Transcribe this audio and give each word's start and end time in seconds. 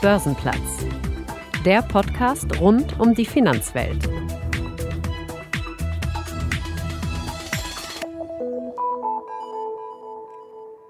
Börsenplatz. 0.00 0.86
Der 1.64 1.82
Podcast 1.82 2.60
rund 2.60 3.00
um 3.00 3.14
die 3.14 3.24
Finanzwelt. 3.24 4.08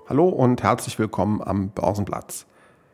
Hallo 0.07 0.29
und 0.29 0.63
herzlich 0.63 0.99
willkommen 0.99 1.41
am 1.43 1.71
Börsenplatz. 1.71 2.45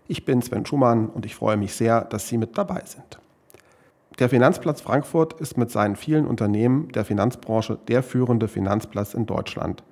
Ich 0.07 0.25
bin 0.25 0.41
Sven 0.41 0.65
Schumann 0.65 1.09
und 1.09 1.27
ich 1.27 1.35
freue 1.35 1.57
mich 1.57 1.75
sehr, 1.75 2.03
dass 2.03 2.29
Sie 2.29 2.39
mit 2.39 2.57
dabei 2.57 2.83
sind. 2.85 3.19
Der 4.21 4.29
Finanzplatz 4.29 4.83
Frankfurt 4.83 5.33
ist 5.41 5.59
mit 5.59 5.73
seinen 5.73 5.97
vielen 5.97 6.29
Unternehmen 6.29 6.93
der 6.93 7.05
Finanzbranche 7.05 7.77
der 7.89 8.05
führende 8.05 8.47
Finanzplatz 8.47 9.15
in 9.15 9.27
Deutschland 9.27 9.83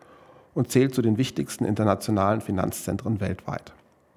und 0.54 0.70
zählt 0.70 0.95
zu 0.95 1.02
den 1.02 1.18
wichtigsten 1.18 1.64
internationalen 1.64 2.41
Finanzzentren 2.41 3.20
weltweit. 3.20 3.73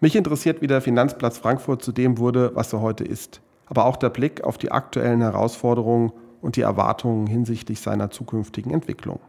Mich 0.06 0.16
interessiert, 0.16 0.62
wie 0.62 0.68
der 0.68 0.82
Finanzplatz 0.82 1.40
Frankfurt 1.40 1.82
zu 1.82 1.92
dem 1.92 2.20
wurde, 2.20 2.52
was 2.54 2.72
er 2.72 2.82
heute 2.82 3.04
ist, 3.04 3.42
aber 3.66 3.86
auch 3.86 3.98
der 3.98 4.12
Blick 4.12 4.44
auf 4.44 4.60
die 4.60 4.72
aktuellen 4.72 5.22
Herausforderungen 5.22 6.12
und 6.42 6.58
die 6.58 6.62
Erwartungen 6.62 7.26
hinsichtlich 7.26 7.82
seiner 7.82 8.12
zukünftigen 8.12 8.72
Entwicklung. 8.72 9.20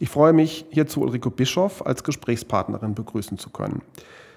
Ich 0.00 0.08
freue 0.08 0.32
mich, 0.32 0.66
hierzu 0.70 1.02
Ulrike 1.02 1.30
Bischoff 1.30 1.86
als 1.86 2.02
Gesprächspartnerin 2.02 2.96
begrüßen 2.96 3.38
zu 3.38 3.50
können. 3.50 3.82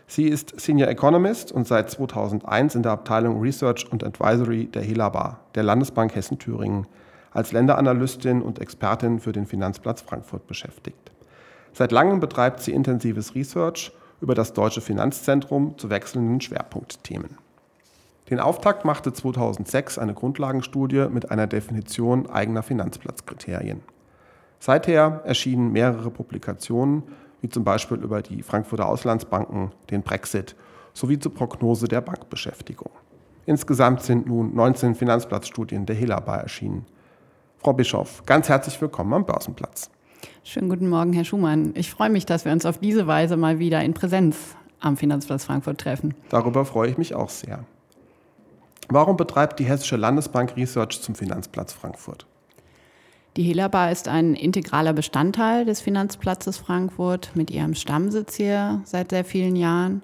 Sie 0.05 0.26
ist 0.26 0.54
Senior 0.60 0.88
Economist 0.88 1.52
und 1.52 1.68
seit 1.68 1.90
2001 1.90 2.76
in 2.76 2.84
der 2.84 2.91
Abteilung 2.91 3.41
Research 3.41 3.91
und 3.91 4.04
Advisory 4.04 4.68
der 4.68 4.84
Helaba, 4.84 5.40
der 5.55 5.63
Landesbank 5.63 6.13
Hessen-Thüringen, 6.13 6.86
als 7.32 7.54
Länderanalystin 7.54 8.44
und 8.44 8.60
Expertin 8.60 9.20
für 9.20 9.32
den 9.32 9.48
Finanzplatz 9.48 10.02
Frankfurt 10.02 10.46
beschäftigt. 10.46 11.12
Seit 11.74 11.91
langem 11.91 12.20
betreibt 12.20 12.62
sie 12.62 12.72
intensives 12.72 13.34
Research 13.34 13.91
über 14.22 14.36
das 14.36 14.54
deutsche 14.54 14.82
Finanzzentrum 14.82 15.78
zu 15.78 15.90
wechselnden 15.90 16.42
Schwerpunktthemen. 16.42 17.38
Den 18.30 18.40
Auftakt 18.40 18.86
machte 18.86 19.14
2006 19.14 19.99
eine 19.99 20.13
Grundlagenstudie 20.13 21.08
mit 21.10 21.30
einer 21.30 21.46
Definition 21.46 22.27
eigener 22.27 22.63
Finanzplatzkriterien. 22.63 23.82
Seither 24.60 25.21
erschienen 25.26 25.71
mehrere 25.71 26.10
Publikationen, 26.10 27.04
wie 27.41 27.49
zum 27.49 27.63
Beispiel 27.63 27.98
über 27.98 28.24
die 28.24 28.41
Frankfurter 28.41 28.88
Auslandsbanken, 28.88 29.71
den 29.91 30.02
Brexit 30.02 30.55
sowie 30.93 31.20
zur 31.20 31.34
Prognose 31.34 31.88
der 31.88 32.02
Bankbeschäftigung. 32.02 32.90
Insgesamt 33.46 34.02
sind 34.02 34.26
nun 34.26 34.55
19 34.55 34.96
Finanzplatzstudien 34.96 35.86
der 35.86 35.96
Helaba 35.96 36.38
erschienen. 36.38 36.88
Frau 37.58 37.74
Bischoff, 37.74 38.26
ganz 38.26 38.49
herzlich 38.49 38.82
willkommen 38.82 39.13
am 39.13 39.26
Börsenplatz. 39.26 39.91
Schönen 40.44 40.70
guten 40.70 40.90
Morgen, 40.90 41.13
Herr 41.13 41.26
Schumann. 41.26 41.74
Ich 41.76 41.90
freue 41.90 42.10
mich, 42.10 42.26
dass 42.26 42.46
wir 42.46 42.52
uns 42.52 42.66
auf 42.66 42.77
diese 42.77 43.08
Weise 43.08 43.38
mal 43.38 43.60
wieder 43.60 43.84
in 43.84 43.94
Präsenz 43.94 44.55
am 44.80 44.98
Finanzplatz 44.98 45.46
Frankfurt 45.46 45.80
treffen. 45.80 46.13
Darüber 46.30 46.66
freue 46.66 46.90
ich 46.90 46.98
mich 46.98 47.16
auch 47.16 47.30
sehr. 47.30 47.66
Warum 48.90 49.18
betreibt 49.18 49.60
die 49.60 49.66
Hessische 49.66 49.96
Landesbank 49.96 50.55
Research 50.55 51.02
zum 51.02 51.16
Finanzplatz 51.16 51.74
Frankfurt? 51.74 52.27
Die 53.36 53.43
Helaba 53.43 53.90
ist 53.90 54.08
ein 54.08 54.34
integraler 54.34 54.93
Bestandteil 54.93 55.66
des 55.66 55.82
Finanzplatzes 55.82 56.58
Frankfurt 56.58 57.32
mit 57.34 57.52
ihrem 57.52 57.76
Stammsitz 57.76 58.36
hier 58.36 58.82
seit 58.86 59.10
sehr 59.10 59.26
vielen 59.26 59.55
Jahren 59.55 60.02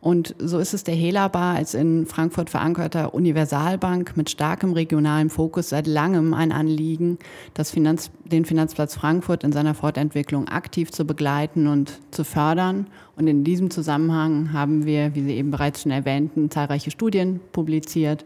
und 0.00 0.36
so 0.38 0.58
ist 0.60 0.74
es 0.74 0.84
der 0.84 0.94
Helaba 0.94 1.54
als 1.54 1.74
in 1.74 2.06
Frankfurt 2.06 2.50
verankerter 2.50 3.14
Universalbank 3.14 4.16
mit 4.16 4.30
starkem 4.30 4.72
regionalen 4.72 5.28
Fokus 5.28 5.70
seit 5.70 5.88
langem 5.88 6.34
ein 6.34 6.52
Anliegen, 6.52 7.18
Finanz, 7.58 8.12
den 8.24 8.44
Finanzplatz 8.44 8.94
Frankfurt 8.94 9.42
in 9.42 9.50
seiner 9.50 9.74
Fortentwicklung 9.74 10.46
aktiv 10.46 10.92
zu 10.92 11.04
begleiten 11.04 11.66
und 11.66 11.98
zu 12.12 12.22
fördern. 12.22 12.86
Und 13.16 13.26
in 13.26 13.42
diesem 13.42 13.70
Zusammenhang 13.70 14.52
haben 14.52 14.86
wir, 14.86 15.16
wie 15.16 15.22
Sie 15.22 15.34
eben 15.34 15.50
bereits 15.50 15.82
schon 15.82 15.90
erwähnten, 15.90 16.48
zahlreiche 16.48 16.92
Studien 16.92 17.40
publiziert. 17.50 18.24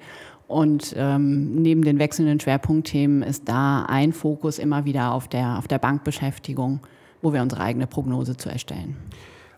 Und 0.49 0.95
ähm, 0.99 1.55
neben 1.63 1.83
den 1.83 1.99
wechselnden 1.99 2.39
Schwerpunktthemen 2.39 3.23
ist 3.23 3.49
da 3.49 3.85
ein 3.85 4.13
Fokus 4.13 4.59
immer 4.59 4.85
wieder 4.85 5.15
auf 5.15 5.27
der, 5.27 5.57
auf 5.57 5.69
der 5.69 5.79
Bankbeschäftigung, 5.79 6.81
wo 7.23 7.33
wir 7.33 7.41
unsere 7.41 7.63
eigene 7.63 7.87
Prognose 7.87 8.37
zu 8.37 8.51
erstellen. 8.51 8.97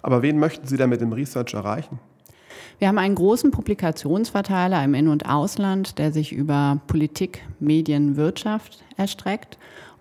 Aber 0.05 0.21
wen 0.21 0.39
möchten 0.39 0.67
Sie 0.67 0.77
da 0.77 0.87
mit 0.87 1.01
dem 1.01 1.15
Research 1.15 1.55
erreichen? 1.55 1.99
Wir 2.79 2.89
haben 2.89 2.99
einen 2.99 3.15
großen 3.15 3.51
Publikationsverteiler 3.51 4.85
im 4.85 4.93
In- 4.93 5.09
und 5.09 5.25
Ausland, 5.27 5.99
der 5.99 6.13
sich 6.13 6.35
über 6.35 6.79
Politik, 6.89 7.41
Medien, 7.59 8.17
Wirtschaft 8.17 8.85
erstreckt. 8.99 9.57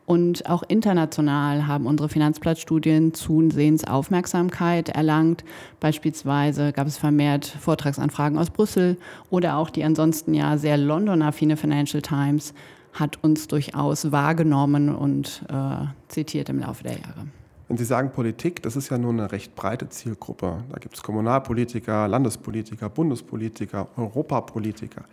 Und 0.06 0.50
auch 0.50 0.64
international 0.68 1.68
haben 1.68 1.86
unsere 1.86 2.10
Finanzplatzstudien 2.10 3.14
zusehends 3.14 3.86
Aufmerksamkeit 3.86 4.90
erlangt. 4.90 5.46
Beispielsweise 5.80 6.74
gab 6.74 6.88
es 6.88 6.98
vermehrt 6.98 7.46
Vortragsanfragen 7.46 8.38
aus 8.38 8.50
Brüssel 8.50 8.98
oder 9.30 9.56
auch 9.56 9.70
die 9.70 9.86
ansonsten 9.86 10.34
ja 10.34 10.58
sehr 10.58 10.76
London-affine 10.76 11.56
Financial 11.56 12.02
Times 12.02 12.54
hat 12.92 13.24
uns 13.24 13.48
durchaus 13.48 14.12
wahrgenommen 14.12 14.94
und 14.94 15.46
äh, 15.48 15.86
zitiert 16.10 16.50
im 16.50 16.60
Laufe 16.60 16.84
der 16.84 16.98
Jahre. 16.98 17.28
Wenn 17.68 17.78
Sie 17.78 17.86
sagen 17.86 18.12
Politik, 18.12 18.62
das 18.62 18.76
ist 18.76 18.90
ja 18.90 18.98
nur 18.98 19.12
eine 19.12 19.32
recht 19.32 19.56
breite 19.56 19.88
Zielgruppe. 19.90 20.64
Da 20.70 20.80
gibt 20.80 20.96
es 20.96 21.04
Kommunalpolitiker, 21.04 22.08
Landespolitiker, 22.08 22.90
Bundespolitiker, 22.90 23.88
Europapolitiker. 23.96 25.04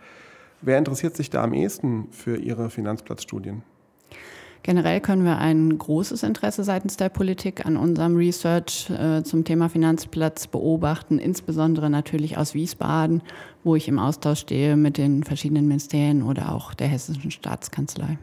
Wer 0.61 0.77
interessiert 0.77 1.15
sich 1.15 1.29
da 1.29 1.43
am 1.43 1.53
ehesten 1.53 2.09
für 2.11 2.37
Ihre 2.37 2.69
Finanzplatzstudien? 2.69 3.63
Generell 4.63 5.01
können 5.01 5.25
wir 5.25 5.39
ein 5.39 5.75
großes 5.75 6.21
Interesse 6.21 6.63
seitens 6.63 6.95
der 6.95 7.09
Politik 7.09 7.65
an 7.65 7.77
unserem 7.77 8.15
Research 8.15 8.91
äh, 8.91 9.23
zum 9.23 9.43
Thema 9.43 9.69
Finanzplatz 9.69 10.45
beobachten, 10.45 11.17
insbesondere 11.17 11.89
natürlich 11.89 12.37
aus 12.37 12.53
Wiesbaden, 12.53 13.23
wo 13.63 13.75
ich 13.75 13.87
im 13.87 13.97
Austausch 13.97 14.41
stehe 14.41 14.75
mit 14.75 14.97
den 14.97 15.23
verschiedenen 15.23 15.67
Ministerien 15.67 16.21
oder 16.21 16.53
auch 16.53 16.75
der 16.75 16.87
Hessischen 16.87 17.31
Staatskanzlei. 17.31 18.19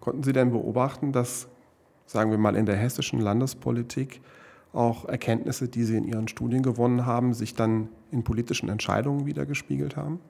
Konnten 0.00 0.24
Sie 0.24 0.32
denn 0.32 0.50
beobachten, 0.50 1.12
dass 1.12 1.46
sagen 2.12 2.30
wir 2.30 2.38
mal, 2.38 2.54
in 2.54 2.66
der 2.66 2.76
hessischen 2.76 3.20
Landespolitik 3.20 4.20
auch 4.72 5.06
Erkenntnisse, 5.06 5.68
die 5.68 5.84
Sie 5.84 5.96
in 5.96 6.04
Ihren 6.04 6.28
Studien 6.28 6.62
gewonnen 6.62 7.04
haben, 7.04 7.34
sich 7.34 7.54
dann 7.54 7.88
in 8.10 8.22
politischen 8.22 8.68
Entscheidungen 8.68 9.26
wiedergespiegelt 9.26 9.96
haben? 9.96 10.20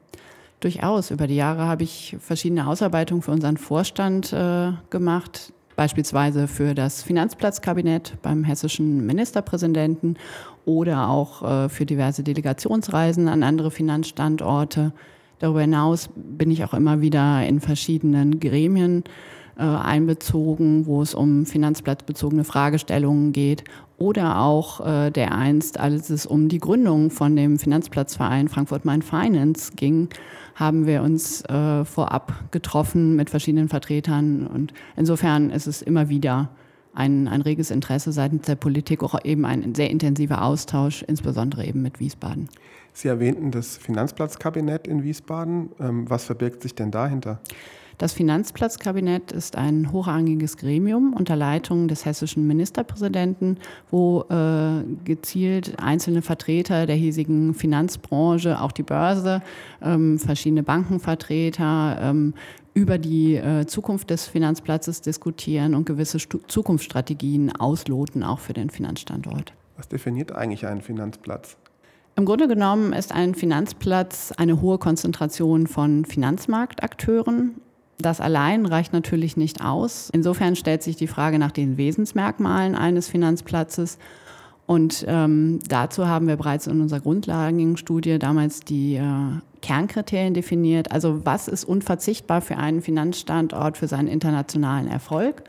Durchaus. 0.60 1.10
Über 1.10 1.26
die 1.26 1.36
Jahre 1.36 1.66
habe 1.66 1.82
ich 1.82 2.16
verschiedene 2.20 2.68
Ausarbeitungen 2.68 3.22
für 3.22 3.32
unseren 3.32 3.56
Vorstand 3.56 4.32
äh, 4.32 4.72
gemacht, 4.90 5.52
beispielsweise 5.74 6.46
für 6.46 6.74
das 6.74 7.02
Finanzplatzkabinett 7.02 8.16
beim 8.22 8.44
hessischen 8.44 9.04
Ministerpräsidenten 9.04 10.16
oder 10.64 11.08
auch 11.08 11.42
äh, 11.42 11.68
für 11.68 11.84
diverse 11.84 12.22
Delegationsreisen 12.22 13.28
an 13.28 13.42
andere 13.42 13.72
Finanzstandorte. 13.72 14.92
Darüber 15.40 15.62
hinaus 15.62 16.10
bin 16.14 16.52
ich 16.52 16.62
auch 16.62 16.74
immer 16.74 17.00
wieder 17.00 17.44
in 17.44 17.58
verschiedenen 17.58 18.38
Gremien 18.38 19.02
einbezogen, 19.60 20.86
wo 20.86 21.02
es 21.02 21.14
um 21.14 21.46
finanzplatzbezogene 21.46 22.44
Fragestellungen 22.44 23.32
geht 23.32 23.64
oder 23.98 24.40
auch 24.40 24.84
äh, 24.84 25.10
der 25.10 25.32
einst, 25.32 25.78
als 25.78 26.10
es 26.10 26.26
um 26.26 26.48
die 26.48 26.58
Gründung 26.58 27.10
von 27.10 27.36
dem 27.36 27.58
Finanzplatzverein 27.58 28.48
Frankfurt 28.48 28.84
Main 28.84 29.02
Finance 29.02 29.72
ging, 29.76 30.08
haben 30.54 30.86
wir 30.86 31.02
uns 31.02 31.42
äh, 31.42 31.84
vorab 31.84 32.50
getroffen 32.50 33.14
mit 33.14 33.30
verschiedenen 33.30 33.68
Vertretern 33.68 34.46
und 34.46 34.72
insofern 34.96 35.50
ist 35.50 35.66
es 35.66 35.82
immer 35.82 36.08
wieder 36.08 36.50
ein, 36.94 37.28
ein 37.28 37.42
reges 37.42 37.70
Interesse 37.70 38.12
seitens 38.12 38.46
der 38.46 38.56
Politik, 38.56 39.02
auch 39.02 39.24
eben 39.24 39.44
ein 39.44 39.74
sehr 39.74 39.90
intensiver 39.90 40.42
Austausch, 40.42 41.02
insbesondere 41.02 41.64
eben 41.64 41.82
mit 41.82 42.00
Wiesbaden. 42.00 42.48
Sie 42.92 43.08
erwähnten 43.08 43.50
das 43.50 43.78
Finanzplatzkabinett 43.78 44.86
in 44.86 45.02
Wiesbaden. 45.02 45.70
Ähm, 45.80 46.10
was 46.10 46.24
verbirgt 46.24 46.62
sich 46.62 46.74
denn 46.74 46.90
dahinter? 46.90 47.40
Das 48.02 48.14
Finanzplatzkabinett 48.14 49.30
ist 49.30 49.54
ein 49.54 49.92
hochrangiges 49.92 50.56
Gremium 50.56 51.12
unter 51.12 51.36
Leitung 51.36 51.86
des 51.86 52.04
hessischen 52.04 52.48
Ministerpräsidenten, 52.48 53.58
wo 53.92 54.22
äh, 54.22 54.82
gezielt 55.04 55.78
einzelne 55.80 56.20
Vertreter 56.20 56.86
der 56.86 56.96
hiesigen 56.96 57.54
Finanzbranche, 57.54 58.60
auch 58.60 58.72
die 58.72 58.82
Börse, 58.82 59.40
ähm, 59.80 60.18
verschiedene 60.18 60.64
Bankenvertreter, 60.64 61.98
ähm, 62.02 62.34
über 62.74 62.98
die 62.98 63.36
äh, 63.36 63.66
Zukunft 63.66 64.10
des 64.10 64.26
Finanzplatzes 64.26 65.00
diskutieren 65.02 65.76
und 65.76 65.86
gewisse 65.86 66.18
Stu 66.18 66.38
Zukunftsstrategien 66.48 67.54
ausloten, 67.54 68.24
auch 68.24 68.40
für 68.40 68.52
den 68.52 68.70
Finanzstandort. 68.70 69.52
Was 69.76 69.88
definiert 69.88 70.32
eigentlich 70.32 70.66
einen 70.66 70.82
Finanzplatz? 70.82 71.56
Im 72.16 72.24
Grunde 72.24 72.48
genommen 72.48 72.94
ist 72.94 73.12
ein 73.12 73.36
Finanzplatz 73.36 74.32
eine 74.36 74.60
hohe 74.60 74.78
Konzentration 74.78 75.68
von 75.68 76.04
Finanzmarktakteuren 76.04 77.54
das 78.02 78.20
allein 78.20 78.66
reicht 78.66 78.92
natürlich 78.92 79.36
nicht 79.36 79.64
aus. 79.64 80.10
Insofern 80.12 80.56
stellt 80.56 80.82
sich 80.82 80.96
die 80.96 81.06
Frage 81.06 81.38
nach 81.38 81.52
den 81.52 81.76
Wesensmerkmalen 81.76 82.74
eines 82.74 83.08
Finanzplatzes. 83.08 83.98
Und 84.66 85.04
ähm, 85.08 85.58
dazu 85.68 86.06
haben 86.06 86.28
wir 86.28 86.36
bereits 86.36 86.66
in 86.66 86.80
unserer 86.80 87.00
Grundlagenstudie 87.00 88.18
damals 88.18 88.60
die 88.60 88.96
äh, 88.96 89.02
Kernkriterien 89.60 90.34
definiert. 90.34 90.92
Also 90.92 91.24
was 91.24 91.48
ist 91.48 91.64
unverzichtbar 91.64 92.40
für 92.40 92.56
einen 92.56 92.82
Finanzstandort 92.82 93.76
für 93.76 93.88
seinen 93.88 94.08
internationalen 94.08 94.88
Erfolg? 94.88 95.42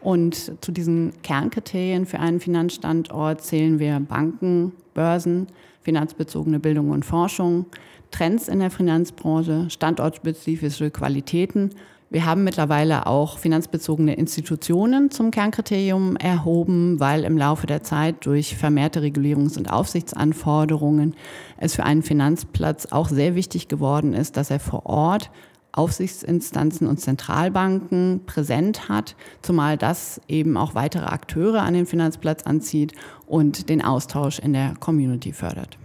Und 0.00 0.52
zu 0.60 0.72
diesen 0.72 1.12
Kernkriterien 1.22 2.06
für 2.06 2.20
einen 2.20 2.40
Finanzstandort 2.40 3.42
zählen 3.42 3.78
wir 3.78 3.98
Banken, 4.00 4.72
Börsen, 4.94 5.48
finanzbezogene 5.82 6.58
Bildung 6.58 6.90
und 6.90 7.04
Forschung, 7.04 7.66
Trends 8.10 8.48
in 8.48 8.60
der 8.60 8.70
Finanzbranche, 8.70 9.68
standortspezifische 9.70 10.90
Qualitäten. 10.90 11.70
Wir 12.08 12.24
haben 12.24 12.44
mittlerweile 12.44 13.06
auch 13.06 13.38
finanzbezogene 13.38 14.14
Institutionen 14.14 15.10
zum 15.10 15.32
Kernkriterium 15.32 16.16
erhoben, 16.16 17.00
weil 17.00 17.24
im 17.24 17.36
Laufe 17.36 17.66
der 17.66 17.82
Zeit 17.82 18.24
durch 18.26 18.56
vermehrte 18.56 19.00
Regulierungs- 19.00 19.58
und 19.58 19.72
Aufsichtsanforderungen 19.72 21.16
es 21.58 21.74
für 21.74 21.84
einen 21.84 22.02
Finanzplatz 22.02 22.86
auch 22.86 23.08
sehr 23.08 23.34
wichtig 23.34 23.66
geworden 23.66 24.12
ist, 24.12 24.36
dass 24.36 24.50
er 24.50 24.60
vor 24.60 24.86
Ort 24.86 25.30
Aufsichtsinstanzen 25.72 26.86
und 26.86 26.98
Zentralbanken 26.98 28.22
präsent 28.24 28.88
hat, 28.88 29.14
zumal 29.42 29.76
das 29.76 30.20
eben 30.26 30.56
auch 30.56 30.74
weitere 30.74 31.04
Akteure 31.04 31.62
an 31.62 31.74
den 31.74 31.86
Finanzplatz 31.86 32.44
anzieht 32.44 32.92
und 33.26 33.68
den 33.68 33.84
Austausch 33.84 34.38
in 34.38 34.54
der 34.54 34.74
Community 34.80 35.32
fördert. 35.32 35.76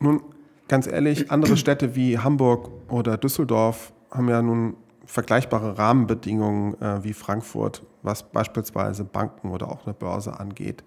Nun, 0.00 0.22
ganz 0.68 0.86
ehrlich, 0.86 1.30
andere 1.30 1.56
Städte 1.56 1.94
wie 1.94 2.18
Hamburg 2.18 2.70
oder 2.90 3.16
Düsseldorf 3.16 3.92
haben 4.10 4.28
ja 4.28 4.42
nun 4.42 4.76
vergleichbare 5.04 5.78
Rahmenbedingungen 5.78 6.80
äh, 6.80 7.04
wie 7.04 7.12
Frankfurt, 7.12 7.84
was 8.02 8.24
beispielsweise 8.24 9.04
Banken 9.04 9.50
oder 9.50 9.70
auch 9.70 9.86
eine 9.86 9.94
Börse 9.94 10.38
angeht. 10.38 10.82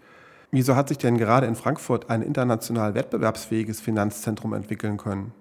Wieso 0.51 0.75
hat 0.75 0.89
sich 0.89 0.97
denn 0.97 1.17
gerade 1.17 1.47
in 1.47 1.55
Frankfurt 1.55 2.09
ein 2.09 2.21
international 2.21 2.95
wettbewerbsfähiges 2.95 3.79
Finanzzentrum 3.81 4.53
entwickeln 4.53 4.97
können? 4.97 5.31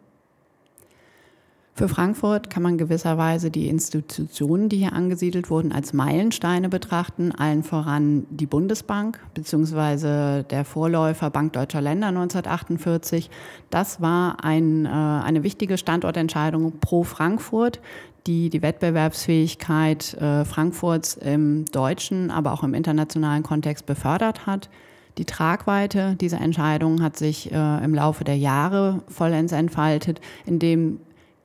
Für 1.79 1.89
Frankfurt 1.89 2.51
kann 2.51 2.65
man 2.65 2.77
gewisserweise 2.77 3.53
die 3.53 3.69
Institutionen, 3.69 4.69
die 4.69 4.79
hier 4.79 4.95
angesiedelt 4.95 5.49
wurden, 5.49 5.71
als 5.71 5.93
Meilensteine 5.93 6.69
betrachten, 6.69 7.31
allen 7.31 7.63
voran 7.63 8.27
die 8.31 8.47
Bundesbank 8.47 9.21
bzw. 9.35 10.43
der 10.43 10.65
Vorläufer 10.65 11.31
Bank 11.31 11.53
Deutscher 11.53 11.81
Länder 11.81 12.09
1948. 12.09 13.31
Das 13.71 14.01
war 14.01 14.43
ein, 14.43 14.87
äh, 14.87 14.89
eine 14.89 15.45
wichtige 15.45 15.79
Standortentscheidung 15.79 16.81
pro 16.81 17.05
Frankfurt, 17.05 17.79
die 18.27 18.51
die 18.51 18.61
Wettbewerbsfähigkeit 18.61 20.15
äh, 20.15 20.45
Frankfurts 20.45 21.15
im 21.15 21.65
deutschen, 21.67 22.33
aber 22.33 22.55
auch 22.55 22.65
im 22.65 22.75
internationalen 22.75 23.45
Kontext 23.45 23.87
befördert 23.87 24.47
hat. 24.47 24.69
Die 25.17 25.27
Tragweite 25.27 26.17
dieser 26.17 26.41
Entscheidung 26.41 27.03
hat 27.03 27.17
sich 27.17 27.53
äh, 27.53 27.85
im 27.85 27.95
Laufe 27.95 28.25
der 28.25 28.37
Jahre 28.37 29.03
vollends 29.07 29.53
entfaltet, 29.53 30.21
indem 30.45 30.99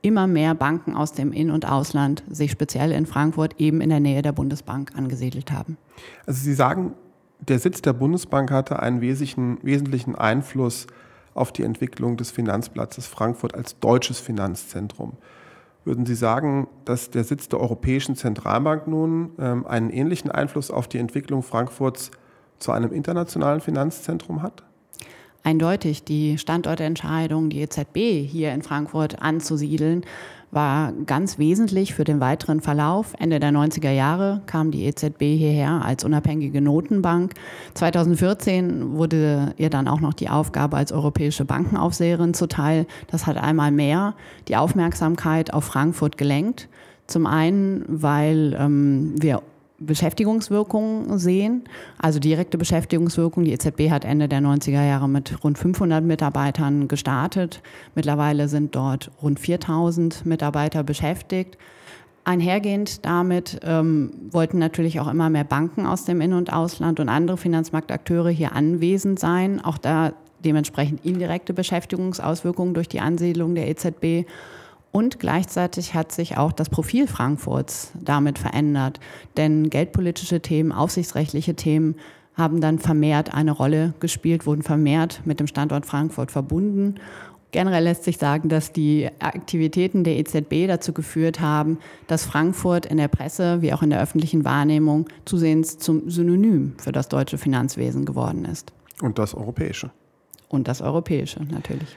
immer 0.04 0.26
mehr 0.26 0.54
Banken 0.54 0.94
aus 0.94 1.12
dem 1.12 1.32
In- 1.32 1.50
und 1.50 1.66
Ausland 1.66 2.22
sich 2.28 2.50
speziell 2.50 2.92
in 2.92 3.06
Frankfurt 3.06 3.58
eben 3.58 3.80
in 3.80 3.88
der 3.88 4.00
Nähe 4.00 4.22
der 4.22 4.32
Bundesbank 4.32 4.92
angesiedelt 4.94 5.50
haben. 5.50 5.78
Also 6.26 6.42
Sie 6.44 6.54
sagen, 6.54 6.92
der 7.40 7.58
Sitz 7.58 7.82
der 7.82 7.94
Bundesbank 7.94 8.50
hatte 8.50 8.80
einen 8.80 9.00
wesentlichen, 9.00 9.58
wesentlichen 9.62 10.14
Einfluss 10.14 10.86
auf 11.32 11.52
die 11.52 11.62
Entwicklung 11.62 12.16
des 12.16 12.30
Finanzplatzes 12.30 13.06
Frankfurt 13.06 13.54
als 13.54 13.78
deutsches 13.80 14.20
Finanzzentrum. 14.20 15.14
Würden 15.84 16.06
Sie 16.06 16.14
sagen, 16.14 16.68
dass 16.84 17.10
der 17.10 17.24
Sitz 17.24 17.48
der 17.48 17.60
Europäischen 17.60 18.14
Zentralbank 18.14 18.86
nun 18.86 19.32
ähm, 19.38 19.66
einen 19.66 19.90
ähnlichen 19.90 20.30
Einfluss 20.30 20.70
auf 20.70 20.88
die 20.88 20.98
Entwicklung 20.98 21.42
Frankfurts 21.42 22.10
zu 22.58 22.72
einem 22.72 22.92
internationalen 22.92 23.60
Finanzzentrum 23.60 24.42
hat? 24.42 24.64
Eindeutig 25.46 26.04
die 26.04 26.38
Standortentscheidung, 26.38 27.50
die 27.50 27.60
EZB 27.60 28.26
hier 28.26 28.54
in 28.54 28.62
Frankfurt 28.62 29.20
anzusiedeln, 29.20 30.02
war 30.50 30.92
ganz 31.04 31.38
wesentlich 31.38 31.92
für 31.92 32.04
den 32.04 32.18
weiteren 32.18 32.62
Verlauf. 32.62 33.12
Ende 33.18 33.40
der 33.40 33.50
90er 33.50 33.90
Jahre 33.90 34.40
kam 34.46 34.70
die 34.70 34.86
EZB 34.86 35.20
hierher 35.20 35.84
als 35.84 36.02
unabhängige 36.02 36.62
Notenbank. 36.62 37.34
2014 37.74 38.96
wurde 38.96 39.52
ihr 39.58 39.68
dann 39.68 39.86
auch 39.86 40.00
noch 40.00 40.14
die 40.14 40.30
Aufgabe 40.30 40.78
als 40.78 40.92
europäische 40.92 41.44
Bankenaufseherin 41.44 42.32
zuteil. 42.32 42.86
Das 43.10 43.26
hat 43.26 43.36
einmal 43.36 43.70
mehr 43.70 44.14
die 44.48 44.56
Aufmerksamkeit 44.56 45.52
auf 45.52 45.64
Frankfurt 45.64 46.16
gelenkt. 46.16 46.68
Zum 47.06 47.26
einen, 47.26 47.84
weil 47.86 48.56
ähm, 48.58 49.14
wir 49.20 49.42
Beschäftigungswirkungen 49.78 51.18
sehen, 51.18 51.64
also 51.98 52.20
direkte 52.20 52.58
Beschäftigungswirkung. 52.58 53.44
Die 53.44 53.52
EZB 53.52 53.90
hat 53.90 54.04
Ende 54.04 54.28
der 54.28 54.40
90er 54.40 54.86
Jahre 54.86 55.08
mit 55.08 55.42
rund 55.42 55.58
500 55.58 56.04
Mitarbeitern 56.04 56.86
gestartet. 56.86 57.60
Mittlerweile 57.94 58.48
sind 58.48 58.76
dort 58.76 59.10
rund 59.20 59.40
4000 59.40 60.24
Mitarbeiter 60.26 60.84
beschäftigt. 60.84 61.58
Einhergehend 62.22 63.04
damit 63.04 63.60
ähm, 63.64 64.12
wollten 64.30 64.58
natürlich 64.58 65.00
auch 65.00 65.08
immer 65.08 65.28
mehr 65.28 65.44
Banken 65.44 65.86
aus 65.86 66.04
dem 66.04 66.20
In- 66.20 66.32
und 66.32 66.52
Ausland 66.52 67.00
und 67.00 67.08
andere 67.08 67.36
Finanzmarktakteure 67.36 68.30
hier 68.30 68.52
anwesend 68.52 69.18
sein. 69.18 69.62
Auch 69.62 69.76
da 69.76 70.12
dementsprechend 70.44 71.04
indirekte 71.04 71.52
Beschäftigungsauswirkungen 71.52 72.74
durch 72.74 72.88
die 72.88 73.00
Ansiedlung 73.00 73.54
der 73.54 73.68
EZB. 73.68 74.26
Und 74.94 75.18
gleichzeitig 75.18 75.94
hat 75.94 76.12
sich 76.12 76.36
auch 76.36 76.52
das 76.52 76.68
Profil 76.68 77.08
Frankfurts 77.08 77.90
damit 78.00 78.38
verändert. 78.38 79.00
Denn 79.36 79.68
geldpolitische 79.68 80.40
Themen, 80.40 80.70
aufsichtsrechtliche 80.70 81.56
Themen 81.56 81.96
haben 82.36 82.60
dann 82.60 82.78
vermehrt 82.78 83.34
eine 83.34 83.50
Rolle 83.50 83.94
gespielt, 83.98 84.46
wurden 84.46 84.62
vermehrt 84.62 85.22
mit 85.24 85.40
dem 85.40 85.48
Standort 85.48 85.84
Frankfurt 85.84 86.30
verbunden. 86.30 86.94
Generell 87.50 87.82
lässt 87.82 88.04
sich 88.04 88.18
sagen, 88.18 88.48
dass 88.48 88.70
die 88.70 89.10
Aktivitäten 89.18 90.04
der 90.04 90.16
EZB 90.16 90.68
dazu 90.68 90.92
geführt 90.92 91.40
haben, 91.40 91.80
dass 92.06 92.24
Frankfurt 92.24 92.86
in 92.86 92.98
der 92.98 93.08
Presse 93.08 93.62
wie 93.62 93.72
auch 93.72 93.82
in 93.82 93.90
der 93.90 94.00
öffentlichen 94.00 94.44
Wahrnehmung 94.44 95.08
zusehends 95.24 95.76
zum 95.78 96.08
Synonym 96.08 96.74
für 96.78 96.92
das 96.92 97.08
deutsche 97.08 97.36
Finanzwesen 97.36 98.04
geworden 98.04 98.44
ist. 98.44 98.72
Und 99.02 99.18
das 99.18 99.34
europäische. 99.34 99.90
Und 100.48 100.68
das 100.68 100.80
europäische 100.80 101.42
natürlich 101.42 101.96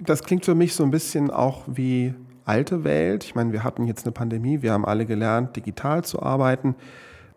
das 0.00 0.22
klingt 0.22 0.44
für 0.44 0.54
mich 0.54 0.74
so 0.74 0.84
ein 0.84 0.90
bisschen 0.90 1.30
auch 1.30 1.62
wie 1.66 2.14
alte 2.44 2.84
Welt. 2.84 3.24
Ich 3.24 3.34
meine, 3.34 3.52
wir 3.52 3.64
hatten 3.64 3.86
jetzt 3.86 4.04
eine 4.04 4.12
Pandemie, 4.12 4.62
wir 4.62 4.72
haben 4.72 4.84
alle 4.84 5.06
gelernt, 5.06 5.56
digital 5.56 6.04
zu 6.04 6.22
arbeiten. 6.22 6.74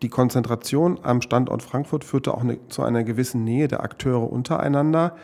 Die 0.02 0.08
Konzentration 0.08 0.98
am 1.02 1.20
Standort 1.20 1.62
Frankfurt 1.62 2.04
führte 2.04 2.32
auch 2.32 2.42
eine, 2.42 2.58
zu 2.68 2.82
einer 2.82 3.04
gewissen 3.04 3.44
Nähe 3.44 3.68
der 3.68 3.82
Akteure 3.82 4.32
untereinander. 4.32 5.14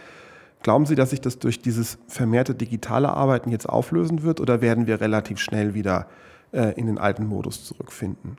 Glauben 0.62 0.87
Sie, 0.87 0.96
dass 0.96 1.11
sich 1.11 1.20
das 1.20 1.38
durch 1.38 1.62
dieses 1.62 1.99
vermehrte 2.08 2.55
digitale 2.55 3.11
Arbeiten 3.11 3.50
jetzt 3.50 3.69
auflösen 3.69 4.22
wird 4.22 4.40
oder 4.40 4.61
werden 4.61 4.87
wir 4.87 5.00
relativ 5.00 5.38
schnell 5.38 5.75
wieder 5.75 6.08
äh, 6.52 6.72
in 6.79 6.87
den 6.87 6.99
alten 6.99 7.26
Modus 7.26 7.64
zurückfinden? 7.64 8.37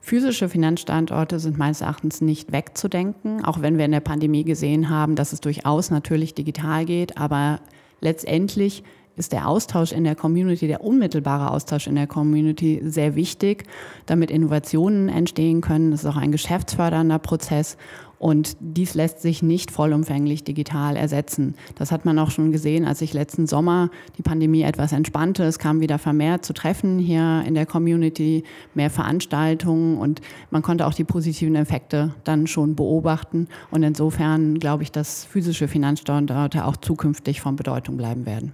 Physische 0.00 0.48
Finanzstandorte 0.48 1.38
sind 1.38 1.58
meines 1.58 1.80
Erachtens 1.80 2.20
nicht 2.20 2.52
wegzudenken, 2.52 3.44
auch 3.44 3.60
wenn 3.60 3.78
wir 3.78 3.84
in 3.84 3.92
der 3.92 4.00
Pandemie 4.00 4.44
gesehen 4.44 4.88
haben, 4.88 5.16
dass 5.16 5.32
es 5.32 5.40
durchaus 5.40 5.90
natürlich 5.90 6.34
digital 6.34 6.84
geht. 6.84 7.18
Aber 7.18 7.60
letztendlich 8.00 8.84
ist 9.16 9.32
der 9.32 9.48
Austausch 9.48 9.92
in 9.92 10.04
der 10.04 10.14
Community, 10.14 10.66
der 10.68 10.82
unmittelbare 10.82 11.50
Austausch 11.50 11.88
in 11.88 11.96
der 11.96 12.06
Community 12.06 12.80
sehr 12.84 13.16
wichtig, 13.16 13.64
damit 14.06 14.30
Innovationen 14.30 15.08
entstehen 15.08 15.60
können. 15.60 15.90
Das 15.90 16.04
ist 16.04 16.06
auch 16.06 16.16
ein 16.16 16.32
geschäftsfördernder 16.32 17.18
Prozess. 17.18 17.76
Und 18.18 18.56
dies 18.60 18.94
lässt 18.94 19.20
sich 19.20 19.42
nicht 19.42 19.70
vollumfänglich 19.70 20.42
digital 20.42 20.96
ersetzen. 20.96 21.54
Das 21.76 21.92
hat 21.92 22.04
man 22.04 22.18
auch 22.18 22.30
schon 22.30 22.50
gesehen, 22.50 22.84
als 22.84 22.98
sich 22.98 23.12
letzten 23.12 23.46
Sommer 23.46 23.90
die 24.16 24.22
Pandemie 24.22 24.62
etwas 24.62 24.92
entspannte. 24.92 25.44
Es 25.44 25.58
kam 25.58 25.80
wieder 25.80 25.98
vermehrt 25.98 26.44
zu 26.44 26.52
Treffen 26.52 26.98
hier 26.98 27.44
in 27.46 27.54
der 27.54 27.66
Community, 27.66 28.42
mehr 28.74 28.90
Veranstaltungen 28.90 29.98
und 29.98 30.20
man 30.50 30.62
konnte 30.62 30.86
auch 30.86 30.94
die 30.94 31.04
positiven 31.04 31.54
Effekte 31.54 32.14
dann 32.24 32.46
schon 32.46 32.74
beobachten. 32.74 33.48
Und 33.70 33.84
insofern 33.84 34.58
glaube 34.58 34.82
ich, 34.82 34.90
dass 34.90 35.24
physische 35.24 35.68
Finanzstandorte 35.68 36.64
auch 36.64 36.76
zukünftig 36.76 37.40
von 37.40 37.56
Bedeutung 37.56 37.96
bleiben 37.96 38.26
werden. 38.26 38.52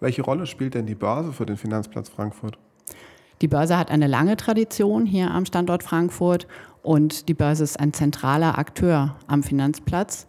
Welche 0.00 0.22
Rolle 0.22 0.46
spielt 0.46 0.74
denn 0.74 0.86
die 0.86 0.94
Börse 0.94 1.32
für 1.32 1.46
den 1.46 1.56
Finanzplatz 1.56 2.10
Frankfurt? 2.10 2.58
Die 3.42 3.48
Börse 3.48 3.76
hat 3.76 3.90
eine 3.90 4.06
lange 4.06 4.36
Tradition 4.36 5.04
hier 5.04 5.30
am 5.30 5.44
Standort 5.44 5.82
Frankfurt 5.82 6.46
und 6.86 7.28
die 7.28 7.34
Börse 7.34 7.64
ist 7.64 7.80
ein 7.80 7.92
zentraler 7.92 8.58
Akteur 8.58 9.16
am 9.26 9.42
Finanzplatz. 9.42 10.28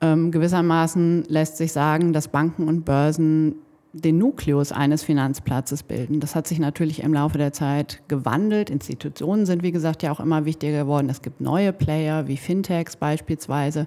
Ähm, 0.00 0.30
gewissermaßen 0.30 1.24
lässt 1.28 1.58
sich 1.58 1.72
sagen, 1.72 2.14
dass 2.14 2.28
Banken 2.28 2.66
und 2.66 2.84
Börsen 2.84 3.56
den 3.92 4.16
Nukleus 4.16 4.72
eines 4.72 5.02
Finanzplatzes 5.02 5.82
bilden. 5.82 6.18
Das 6.20 6.34
hat 6.34 6.46
sich 6.46 6.58
natürlich 6.58 7.02
im 7.02 7.12
Laufe 7.12 7.36
der 7.36 7.52
Zeit 7.52 8.02
gewandelt. 8.08 8.70
Institutionen 8.70 9.44
sind, 9.44 9.62
wie 9.62 9.70
gesagt, 9.70 10.02
ja 10.02 10.10
auch 10.10 10.20
immer 10.20 10.46
wichtiger 10.46 10.84
geworden. 10.84 11.10
Es 11.10 11.20
gibt 11.20 11.42
neue 11.42 11.74
Player 11.74 12.26
wie 12.26 12.38
Fintechs 12.38 12.96
beispielsweise. 12.96 13.86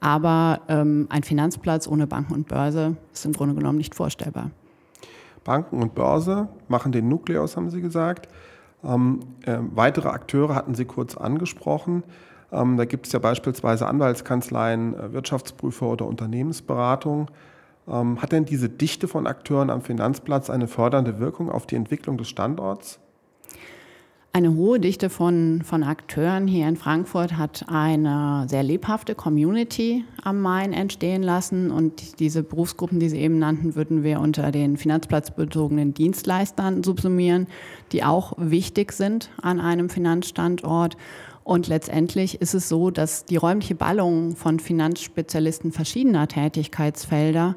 Aber 0.00 0.60
ähm, 0.68 1.06
ein 1.08 1.22
Finanzplatz 1.22 1.88
ohne 1.88 2.06
Banken 2.06 2.34
und 2.34 2.46
Börse 2.46 2.96
ist 3.14 3.24
im 3.24 3.32
Grunde 3.32 3.54
genommen 3.54 3.78
nicht 3.78 3.94
vorstellbar. 3.94 4.50
Banken 5.44 5.80
und 5.80 5.94
Börse 5.94 6.48
machen 6.68 6.92
den 6.92 7.08
Nukleus, 7.08 7.56
haben 7.56 7.70
Sie 7.70 7.80
gesagt. 7.80 8.28
Ähm, 8.84 9.20
äh, 9.44 9.58
weitere 9.74 10.08
Akteure 10.08 10.54
hatten 10.54 10.74
Sie 10.74 10.84
kurz 10.84 11.16
angesprochen. 11.16 12.04
Ähm, 12.52 12.76
da 12.76 12.84
gibt 12.84 13.06
es 13.06 13.12
ja 13.12 13.18
beispielsweise 13.18 13.86
Anwaltskanzleien, 13.86 14.94
äh, 14.94 15.12
Wirtschaftsprüfer 15.12 15.86
oder 15.86 16.06
Unternehmensberatung. 16.06 17.30
Ähm, 17.88 18.20
hat 18.22 18.32
denn 18.32 18.44
diese 18.44 18.68
Dichte 18.68 19.08
von 19.08 19.26
Akteuren 19.26 19.70
am 19.70 19.82
Finanzplatz 19.82 20.50
eine 20.50 20.68
fördernde 20.68 21.18
Wirkung 21.18 21.50
auf 21.50 21.66
die 21.66 21.76
Entwicklung 21.76 22.18
des 22.18 22.28
Standorts? 22.28 23.00
Eine 24.38 24.54
hohe 24.54 24.78
Dichte 24.78 25.10
von, 25.10 25.62
von 25.64 25.82
Akteuren 25.82 26.46
hier 26.46 26.68
in 26.68 26.76
Frankfurt 26.76 27.36
hat 27.36 27.64
eine 27.66 28.46
sehr 28.48 28.62
lebhafte 28.62 29.16
Community 29.16 30.04
am 30.22 30.40
Main 30.40 30.72
entstehen 30.72 31.24
lassen. 31.24 31.72
Und 31.72 32.20
diese 32.20 32.44
Berufsgruppen, 32.44 33.00
die 33.00 33.08
Sie 33.08 33.18
eben 33.18 33.40
nannten, 33.40 33.74
würden 33.74 34.04
wir 34.04 34.20
unter 34.20 34.52
den 34.52 34.76
finanzplatzbezogenen 34.76 35.92
Dienstleistern 35.92 36.84
subsumieren, 36.84 37.48
die 37.90 38.04
auch 38.04 38.32
wichtig 38.36 38.92
sind 38.92 39.28
an 39.42 39.58
einem 39.58 39.90
Finanzstandort. 39.90 40.96
Und 41.42 41.66
letztendlich 41.66 42.40
ist 42.40 42.54
es 42.54 42.68
so, 42.68 42.92
dass 42.92 43.24
die 43.24 43.38
räumliche 43.38 43.74
Ballung 43.74 44.36
von 44.36 44.60
Finanzspezialisten 44.60 45.72
verschiedener 45.72 46.28
Tätigkeitsfelder 46.28 47.56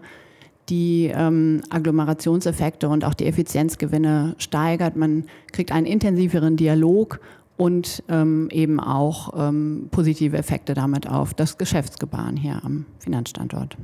die 0.70 1.12
ähm, 1.14 1.62
Agglomerationseffekte 1.70 2.88
und 2.90 3.04
auch 3.04 3.14
die 3.14 3.26
Effizienzgewinne 3.26 4.36
steigert. 4.38 4.96
Man 4.96 5.26
kriegt 5.52 5.72
einen 5.72 5.86
intensiveren 5.86 6.56
Dialog 6.56 7.20
und 7.58 8.04
ähm, 8.10 8.50
eben 8.52 8.80
auch 8.80 9.34
ähm, 9.38 9.90
positive 9.92 10.38
Effekte 10.38 10.74
damit 10.74 11.08
auf 11.08 11.34
das 11.34 11.58
Geschäftsgebaren 11.58 12.38
hier 12.38 12.62
am 12.64 12.86
Finanzstandort. 13.00 13.78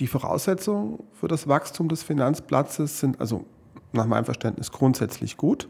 Die 0.00 0.06
Voraussetzungen 0.06 0.98
für 1.12 1.28
das 1.28 1.48
Wachstum 1.48 1.88
des 1.88 2.02
Finanzplatzes 2.02 3.00
sind 3.00 3.20
also 3.20 3.44
nach 3.92 4.06
meinem 4.06 4.24
Verständnis 4.24 4.70
grundsätzlich 4.70 5.36
gut. 5.36 5.68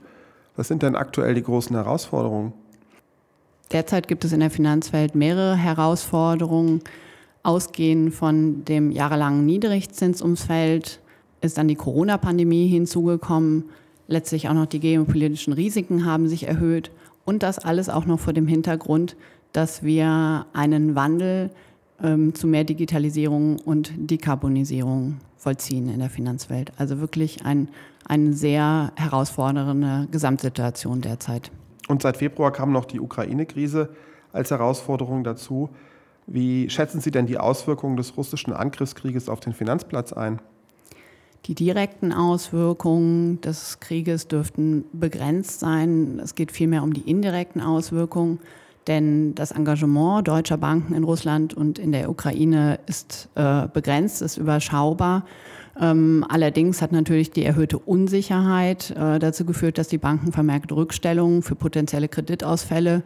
Was 0.56 0.68
sind 0.68 0.83
denn 0.83 0.94
aktuell 0.94 1.35
die 1.35 1.42
großen 1.42 1.75
Herausforderungen? 1.75 2.52
Derzeit 3.73 4.09
gibt 4.09 4.25
es 4.25 4.33
in 4.33 4.40
der 4.40 4.50
Finanzwelt 4.50 5.14
mehrere 5.14 5.56
Herausforderungen. 5.56 6.83
Ausgehend 7.44 8.14
von 8.14 8.64
dem 8.64 8.90
jahrelangen 8.90 9.44
Niedrigzinsumfeld 9.44 11.00
ist 11.42 11.58
dann 11.58 11.68
die 11.68 11.74
Corona-Pandemie 11.74 12.66
hinzugekommen. 12.66 13.64
Letztlich 14.08 14.48
auch 14.48 14.54
noch 14.54 14.64
die 14.64 14.80
geopolitischen 14.80 15.52
Risiken 15.52 16.06
haben 16.06 16.26
sich 16.26 16.48
erhöht. 16.48 16.90
Und 17.26 17.42
das 17.42 17.58
alles 17.58 17.90
auch 17.90 18.06
noch 18.06 18.18
vor 18.18 18.32
dem 18.32 18.46
Hintergrund, 18.46 19.14
dass 19.52 19.82
wir 19.82 20.46
einen 20.54 20.94
Wandel 20.94 21.50
ähm, 22.02 22.34
zu 22.34 22.46
mehr 22.46 22.64
Digitalisierung 22.64 23.58
und 23.58 23.92
Dekarbonisierung 23.94 25.18
vollziehen 25.36 25.90
in 25.90 26.00
der 26.00 26.08
Finanzwelt. 26.08 26.72
Also 26.78 26.98
wirklich 26.98 27.44
ein, 27.44 27.68
eine 28.06 28.32
sehr 28.32 28.90
herausfordernde 28.96 30.08
Gesamtsituation 30.10 31.02
derzeit. 31.02 31.50
Und 31.88 32.00
seit 32.00 32.16
Februar 32.16 32.52
kam 32.52 32.72
noch 32.72 32.86
die 32.86 33.00
Ukraine-Krise 33.00 33.90
als 34.32 34.50
Herausforderung 34.50 35.24
dazu. 35.24 35.68
Wie 36.26 36.71
schätzen 36.71 37.00
Sie 37.00 37.11
denn 37.11 37.26
die 37.26 37.38
Auswirkungen 37.38 37.97
des 37.97 38.16
russischen 38.16 38.52
Angriffskrieges 38.52 39.28
auf 39.28 39.40
den 39.40 39.52
Finanzplatz 39.52 40.12
ein? 40.12 40.40
Die 41.47 41.54
direkten 41.54 42.12
Auswirkungen 42.12 43.40
des 43.43 43.78
Krieges 43.81 44.28
dürften 44.28 44.85
begrenzt 44.93 45.61
sein. 45.61 46.19
Es 46.23 46.35
geht 46.35 46.50
vielmehr 46.50 46.83
um 46.83 46.95
die 46.95 47.02
indirekten 47.02 47.61
Auswirkungen, 47.61 48.40
denn 48.87 49.35
das 49.35 49.50
Engagement 49.50 50.26
deutscher 50.26 50.57
Banken 50.57 50.95
in 50.95 51.04
Russland 51.04 51.52
und 51.52 51.78
in 51.78 51.93
der 51.93 52.09
Ukraine 52.09 52.78
ist 52.87 53.28
äh, 53.35 53.66
begrenzt, 53.69 54.23
ist 54.23 54.38
überschaubar. 54.38 55.26
Ähm, 55.78 56.25
allerdings 56.28 56.81
hat 56.81 56.93
natürlich 56.93 57.31
die 57.31 57.45
erhöhte 57.45 57.78
Unsicherheit 57.78 58.93
äh, 58.93 59.19
dazu 59.19 59.45
geführt, 59.45 59.76
dass 59.76 59.88
die 59.88 59.99
Banken 59.99 60.33
vermerkt 60.33 60.73
Rückstellungen 60.73 61.43
für 61.43 61.57
potenzielle 61.57 62.09
Kreditausfälle 62.09 63.02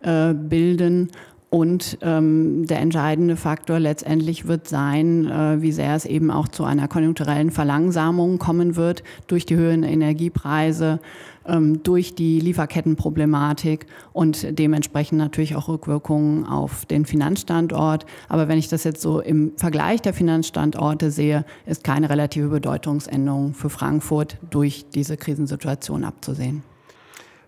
äh, 0.00 0.32
bilden 0.32 1.10
und 1.54 1.98
ähm, 2.02 2.66
der 2.66 2.80
entscheidende 2.80 3.36
Faktor 3.36 3.78
letztendlich 3.78 4.48
wird 4.48 4.66
sein, 4.66 5.30
äh, 5.30 5.62
wie 5.62 5.70
sehr 5.70 5.94
es 5.94 6.04
eben 6.04 6.32
auch 6.32 6.48
zu 6.48 6.64
einer 6.64 6.88
konjunkturellen 6.88 7.52
Verlangsamung 7.52 8.40
kommen 8.40 8.74
wird 8.74 9.04
durch 9.28 9.46
die 9.46 9.54
höheren 9.54 9.84
Energiepreise, 9.84 10.98
ähm, 11.46 11.80
durch 11.84 12.16
die 12.16 12.40
Lieferkettenproblematik 12.40 13.86
und 14.12 14.58
dementsprechend 14.58 15.18
natürlich 15.18 15.54
auch 15.54 15.68
Rückwirkungen 15.68 16.44
auf 16.44 16.86
den 16.86 17.06
Finanzstandort. 17.06 18.04
Aber 18.28 18.48
wenn 18.48 18.58
ich 18.58 18.66
das 18.66 18.82
jetzt 18.82 19.00
so 19.00 19.20
im 19.20 19.52
Vergleich 19.56 20.02
der 20.02 20.12
Finanzstandorte 20.12 21.12
sehe, 21.12 21.44
ist 21.66 21.84
keine 21.84 22.10
relative 22.10 22.48
Bedeutungsänderung 22.48 23.54
für 23.54 23.70
Frankfurt 23.70 24.38
durch 24.50 24.86
diese 24.92 25.16
Krisensituation 25.16 26.02
abzusehen. 26.02 26.64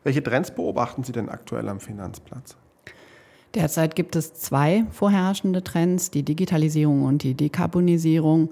Welche 0.05 0.23
Trends 0.23 0.53
beobachten 0.53 1.03
Sie 1.03 1.11
denn 1.11 1.29
aktuell 1.29 1.69
am 1.69 1.81
Finanzplatz? 1.81 2.57
Derzeit 3.57 3.97
gibt 3.97 4.17
es 4.17 4.35
zwei 4.35 4.85
vorherrschende 4.91 5.65
Trends, 5.65 6.11
die 6.11 6.23
Digitalisierung 6.23 7.05
und 7.05 7.23
die 7.23 7.33
Dekarbonisierung. 7.33 8.51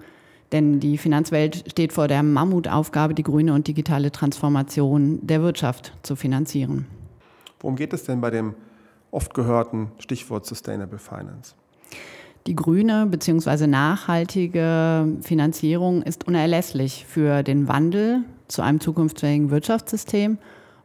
Denn 0.51 0.81
die 0.81 0.97
Finanzwelt 0.97 1.65
steht 1.69 1.93
vor 1.93 2.09
der 2.09 2.23
Mammutaufgabe, 2.23 3.13
die 3.13 3.23
grüne 3.23 3.53
und 3.53 3.69
digitale 3.69 4.11
Transformation 4.13 5.19
der 5.21 5.43
Wirtschaft 5.43 5.93
zu 6.03 6.17
finanzieren. 6.17 6.87
Worum 7.61 7.77
geht 7.77 7.93
es 7.93 8.05
denn 8.05 8.23
bei 8.23 8.31
dem 8.31 8.55
oft 9.11 9.35
gehörten 9.35 9.93
Stichwort 9.99 10.47
Sustainable 10.47 10.99
Finance? 10.99 11.55
Die 12.47 12.57
grüne 12.57 13.05
bzw. 13.07 13.67
nachhaltige 13.67 15.19
Finanzierung 15.21 16.01
ist 16.03 16.27
unerlässlich 16.27 17.05
für 17.07 17.43
den 17.43 17.69
Wandel 17.69 18.23
zu 18.49 18.63
einem 18.63 18.81
zukunftsfähigen 18.81 19.51
Wirtschaftssystem 19.51 20.39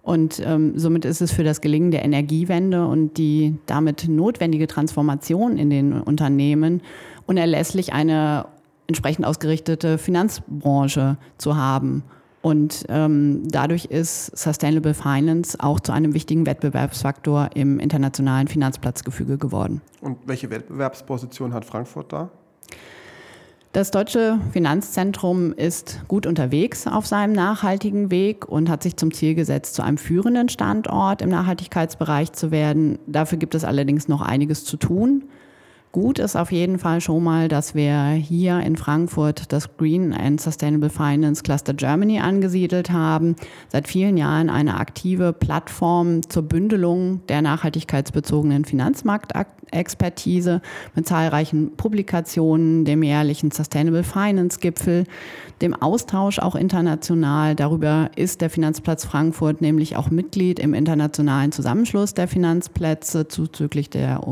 und 0.10 0.42
ähm, 0.44 0.74
somit 0.76 1.06
ist 1.06 1.22
es 1.22 1.32
für 1.32 1.44
das 1.44 1.62
Gelingen 1.62 1.92
der 1.92 2.04
Energiewende 2.04 2.88
und 2.88 3.20
die 3.20 3.60
damit 3.68 4.08
notwendige 4.08 4.66
Transformation 4.66 5.56
in 5.56 5.70
den 5.70 6.02
Unternehmen 6.02 6.82
unerlässlich, 7.28 7.94
eine 7.94 8.48
entsprechend 8.88 9.28
ausgerichtete 9.28 10.00
Finanzbranche 10.00 11.20
zu 11.38 11.58
haben. 11.58 12.02
Und 12.42 12.86
ähm, 12.90 13.44
dadurch 13.50 13.86
ist 13.86 14.36
Sustainable 14.36 14.96
Finance 14.96 15.56
auch 15.60 15.80
zu 15.80 15.92
einem 15.92 16.16
wichtigen 16.16 16.48
Wettbewerbsfaktor 16.48 17.52
im 17.54 17.80
internationalen 17.80 18.48
Finanzplatzgefüge 18.48 19.38
geworden. 19.38 19.80
Und 20.02 20.18
welche 20.26 20.50
Wettbewerbsposition 20.50 21.54
hat 21.54 21.66
Frankfurt 21.66 22.12
da? 22.12 22.32
Das 23.72 23.92
deutsche 23.92 24.40
Finanzzentrum 24.52 25.54
ist 25.54 26.02
gut 26.08 26.26
unterwegs 26.26 26.88
auf 26.88 27.06
seinem 27.06 27.34
nachhaltigen 27.34 28.10
Weg 28.10 28.50
und 28.50 28.68
hat 28.68 28.82
sich 28.82 28.98
zum 28.98 29.14
Ziel 29.14 29.36
gesetzt, 29.36 29.76
zu 29.76 29.84
einem 29.84 30.00
führenden 30.00 30.50
Standort 30.50 31.22
im 31.22 31.30
Nachhaltigkeitsbereich 31.30 32.32
zu 32.32 32.50
werden. 32.50 32.98
Dafür 33.06 33.38
gibt 33.38 33.54
es 33.54 33.64
allerdings 33.64 34.08
noch 34.08 34.24
einiges 34.24 34.66
zu 34.66 34.78
tun. 34.78 35.26
Gut 35.92 36.20
ist 36.20 36.36
auf 36.36 36.52
jeden 36.52 36.78
Fall 36.78 37.02
schon 37.02 37.24
mal, 37.24 37.48
dass 37.48 37.74
wir 37.74 38.12
hier 38.12 38.60
in 38.60 38.76
Frankfurt 38.76 39.52
das 39.52 39.76
Green 39.76 40.14
and 40.14 40.40
Sustainable 40.40 40.92
Finance 40.92 41.42
Cluster 41.42 41.74
Germany 41.74 42.20
angesiedelt 42.20 42.92
haben. 42.92 43.36
Seit 43.70 43.88
vielen 43.88 44.16
Jahren 44.16 44.52
eine 44.52 44.80
aktive 44.80 45.34
Plattform 45.34 46.30
zur 46.30 46.44
Bündelung 46.44 47.22
der 47.28 47.42
nachhaltigkeitsbezogenen 47.42 48.66
Finanzmarktexpertise 48.66 50.62
mit 50.94 51.08
zahlreichen 51.08 51.76
Publikationen, 51.76 52.86
dem 52.86 53.02
jährlichen 53.02 53.50
Sustainable 53.50 54.04
Finance 54.04 54.60
Gipfel, 54.60 55.06
dem 55.64 55.74
Austausch 55.74 56.38
auch 56.38 56.54
international. 56.54 57.56
Darüber 57.56 58.12
ist 58.16 58.42
der 58.42 58.52
Finanzplatz 58.52 59.06
Frankfurt 59.06 59.62
nämlich 59.62 59.96
auch 59.96 60.12
Mitglied 60.12 60.60
im 60.60 60.76
internationalen 60.76 61.52
Zusammenschluss 61.52 62.14
der 62.14 62.28
Finanzplätze 62.28 63.28
zuzüglich 63.28 63.90
der 63.90 64.28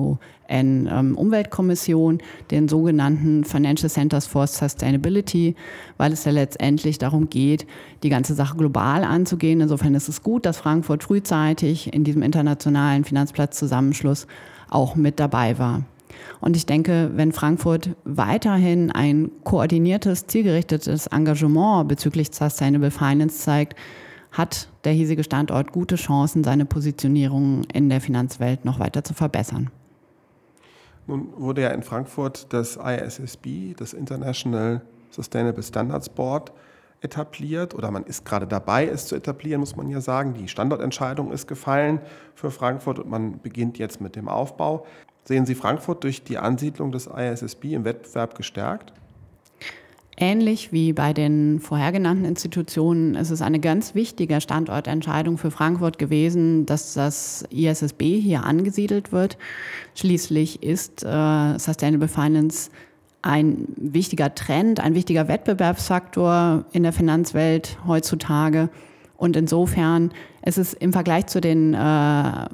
UN-Umweltkommission, 0.49 2.19
den 2.51 2.67
sogenannten 2.67 3.43
Financial 3.43 3.89
Centers 3.89 4.27
for 4.27 4.47
Sustainability, 4.47 5.55
weil 5.97 6.13
es 6.13 6.25
ja 6.25 6.31
letztendlich 6.31 6.97
darum 6.97 7.29
geht, 7.29 7.65
die 8.03 8.09
ganze 8.09 8.33
Sache 8.33 8.57
global 8.57 9.03
anzugehen. 9.03 9.61
Insofern 9.61 9.95
ist 9.95 10.09
es 10.09 10.23
gut, 10.23 10.45
dass 10.45 10.57
Frankfurt 10.57 11.03
frühzeitig 11.03 11.93
in 11.93 12.03
diesem 12.03 12.21
internationalen 12.21 13.03
Finanzplatzzusammenschluss 13.03 14.27
auch 14.69 14.95
mit 14.95 15.19
dabei 15.19 15.57
war. 15.57 15.83
Und 16.39 16.55
ich 16.55 16.65
denke, 16.65 17.11
wenn 17.15 17.31
Frankfurt 17.31 17.91
weiterhin 18.03 18.91
ein 18.91 19.31
koordiniertes, 19.43 20.27
zielgerichtetes 20.27 21.07
Engagement 21.07 21.87
bezüglich 21.87 22.29
Sustainable 22.31 22.91
Finance 22.91 23.39
zeigt, 23.39 23.75
hat 24.31 24.69
der 24.83 24.93
hiesige 24.93 25.23
Standort 25.23 25.71
gute 25.71 25.95
Chancen, 25.95 26.43
seine 26.43 26.65
Positionierung 26.65 27.63
in 27.73 27.89
der 27.89 28.01
Finanzwelt 28.01 28.65
noch 28.65 28.79
weiter 28.79 29.03
zu 29.03 29.13
verbessern. 29.13 29.69
Nun 31.07 31.29
wurde 31.37 31.61
ja 31.61 31.69
in 31.69 31.83
Frankfurt 31.83 32.53
das 32.53 32.75
ISSB, 32.77 33.73
das 33.75 33.93
International 33.93 34.81
Sustainable 35.09 35.63
Standards 35.63 36.09
Board, 36.09 36.51
etabliert 37.01 37.75
oder 37.75 37.91
man 37.91 38.03
ist 38.03 38.25
gerade 38.25 38.47
dabei, 38.47 38.87
es 38.87 39.05
zu 39.05 39.15
etablieren, 39.15 39.59
muss 39.59 39.75
man 39.75 39.89
ja 39.89 40.01
sagen. 40.01 40.33
Die 40.33 40.47
Standortentscheidung 40.47 41.31
ist 41.31 41.47
gefallen 41.47 42.01
für 42.35 42.51
Frankfurt 42.51 42.99
und 42.99 43.09
man 43.09 43.39
beginnt 43.39 43.77
jetzt 43.77 44.01
mit 44.01 44.15
dem 44.15 44.27
Aufbau. 44.27 44.85
Sehen 45.23 45.45
Sie 45.45 45.55
Frankfurt 45.55 46.03
durch 46.03 46.23
die 46.23 46.37
Ansiedlung 46.37 46.91
des 46.91 47.07
ISSB 47.07 47.73
im 47.73 47.85
Wettbewerb 47.85 48.35
gestärkt? 48.35 48.93
Ähnlich 50.19 50.71
wie 50.71 50.93
bei 50.93 51.13
den 51.13 51.59
vorher 51.59 51.91
genannten 51.91 52.25
Institutionen 52.25 53.13
ist 53.13 53.29
es 53.29 53.43
eine 53.43 53.59
ganz 53.59 53.93
wichtige 53.93 54.41
Standortentscheidung 54.41 55.37
für 55.37 55.51
Frankfurt 55.51 55.99
gewesen, 55.99 56.65
dass 56.65 56.95
das 56.95 57.45
ISSB 57.51 58.19
hier 58.19 58.43
angesiedelt 58.43 59.11
wird. 59.11 59.37
Schließlich 59.93 60.63
ist 60.63 61.03
äh, 61.03 61.59
Sustainable 61.59 62.07
Finance 62.07 62.71
ein 63.21 63.67
wichtiger 63.75 64.33
Trend, 64.33 64.79
ein 64.79 64.95
wichtiger 64.95 65.27
Wettbewerbsfaktor 65.27 66.65
in 66.71 66.81
der 66.81 66.93
Finanzwelt 66.93 67.77
heutzutage. 67.85 68.69
Und 69.17 69.35
insofern 69.35 70.11
Es 70.47 70.57
ist 70.57 70.75
im 70.75 70.93
Vergleich 70.93 71.27
zu 71.27 71.41
den 71.41 71.73
äh, 71.73 71.77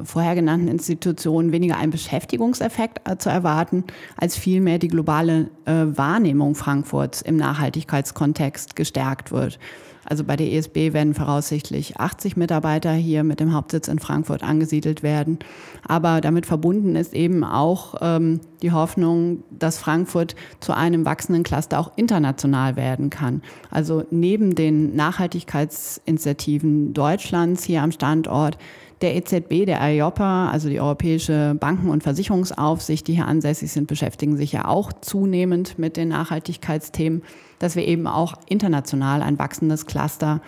vorher 0.04 0.34
genannten 0.34 0.68
Institutionen 0.68 1.52
weniger 1.52 1.78
ein 1.78 1.92
Beschäftigungseffekt 1.92 3.08
äh, 3.08 3.18
zu 3.18 3.30
erwarten, 3.30 3.84
als 4.18 4.36
vielmehr 4.36 4.80
die 4.80 4.88
globale 4.88 5.52
äh, 5.66 5.74
Wahrnehmung 5.96 6.56
Frankfurts 6.56 7.22
im 7.22 7.38
Nachhaltigkeitskontext 7.38 8.76
gestärkt 8.76 9.32
wird. 9.32 9.60
Also 10.06 10.24
bei 10.24 10.36
der 10.36 10.52
ESB 10.52 10.94
werden 10.94 11.14
voraussichtlich 11.14 11.98
80 11.98 12.36
Mitarbeiter 12.38 12.92
hier 12.94 13.24
mit 13.24 13.40
dem 13.40 13.54
Hauptsitz 13.54 13.88
in 13.88 14.00
Frankfurt 14.00 14.44
angesiedelt 14.44 15.04
werden. 15.04 15.40
Aber 15.88 16.22
damit 16.22 16.46
verbunden 16.46 16.96
ist 16.96 17.14
eben 17.14 17.44
auch 17.44 17.96
ähm, 18.02 18.42
die 18.62 18.72
Hoffnung, 18.72 19.44
dass 19.50 19.78
Frankfurt 19.78 20.36
zu 20.60 20.74
einem 20.74 21.06
wachsenden 21.06 21.44
Cluster 21.44 21.80
auch 21.80 21.92
international 21.96 22.76
werden 22.76 23.10
kann. 23.10 23.42
Also 23.70 24.06
neben 24.12 24.56
den 24.56 24.96
Nachhaltigkeitsinitiativen 24.96 26.94
Deutschlands 26.94 27.64
hier 27.64 27.82
am 27.82 27.92
Standort 27.92 28.58
der 29.04 29.16
EZB, 29.18 29.66
der 29.66 29.82
EIOPA, 29.82 30.50
also 30.50 30.70
die 30.70 30.80
Europäische 30.80 31.58
Banken- 31.60 31.90
und 31.90 32.04
Versicherungsaufsicht, 32.04 33.06
die 33.08 33.16
hier 33.16 33.28
ansässig 33.28 33.72
sind, 33.72 33.88
beschäftigen 33.88 34.38
sich 34.38 34.54
ja 34.54 34.66
auch 34.66 34.94
zunehmend 34.94 35.78
mit 35.78 35.98
den 35.98 36.08
Nachhaltigkeitsthemen 36.08 37.22
dass 37.64 37.78
wir 37.78 37.88
eben 37.88 38.08
auch 38.08 38.34
international 38.48 39.22
ein 39.22 39.40
wachsendes 39.40 39.86
Cluster 39.86 40.42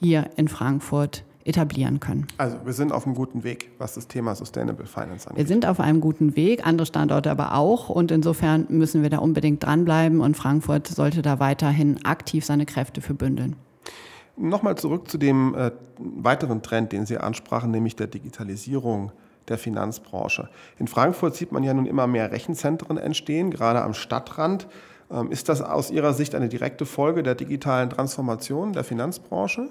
hier 0.00 0.30
in 0.36 0.48
Frankfurt 0.48 1.24
etablieren 1.44 2.00
können. 2.00 2.26
Also 2.38 2.56
wir 2.64 2.72
sind 2.72 2.90
auf 2.92 3.06
einem 3.06 3.14
guten 3.14 3.44
Weg, 3.44 3.70
was 3.78 3.94
das 3.94 4.08
Thema 4.08 4.34
Sustainable 4.34 4.86
Finance 4.86 5.28
angeht. 5.28 5.44
Wir 5.44 5.46
sind 5.46 5.66
auf 5.66 5.78
einem 5.78 6.00
guten 6.00 6.36
Weg, 6.36 6.66
andere 6.66 6.86
Standorte 6.86 7.30
aber 7.30 7.54
auch. 7.54 7.90
Und 7.90 8.10
insofern 8.10 8.66
müssen 8.68 9.02
wir 9.02 9.10
da 9.10 9.18
unbedingt 9.18 9.62
dranbleiben 9.62 10.20
und 10.20 10.36
Frankfurt 10.36 10.86
sollte 10.86 11.20
da 11.20 11.38
weiterhin 11.38 12.04
aktiv 12.04 12.44
seine 12.44 12.64
Kräfte 12.64 13.02
für 13.02 13.14
bündeln. 13.14 13.56
Nochmal 14.36 14.76
zurück 14.76 15.10
zu 15.10 15.18
dem 15.18 15.54
äh, 15.54 15.72
weiteren 15.98 16.62
Trend, 16.62 16.92
den 16.92 17.04
Sie 17.04 17.18
ansprachen, 17.18 17.70
nämlich 17.70 17.96
der 17.96 18.06
Digitalisierung 18.06 19.12
der 19.48 19.58
Finanzbranche. 19.58 20.48
In 20.78 20.86
Frankfurt 20.86 21.34
sieht 21.34 21.52
man 21.52 21.62
ja 21.62 21.74
nun 21.74 21.86
immer 21.86 22.06
mehr 22.06 22.30
Rechenzentren 22.30 22.96
entstehen, 22.96 23.50
gerade 23.50 23.82
am 23.82 23.94
Stadtrand. 23.94 24.66
Ähm, 25.10 25.30
ist 25.30 25.48
das 25.48 25.62
aus 25.62 25.90
Ihrer 25.90 26.12
Sicht 26.12 26.34
eine 26.34 26.48
direkte 26.48 26.86
Folge 26.86 27.22
der 27.22 27.34
digitalen 27.34 27.90
Transformation 27.90 28.72
der 28.72 28.84
Finanzbranche? 28.84 29.70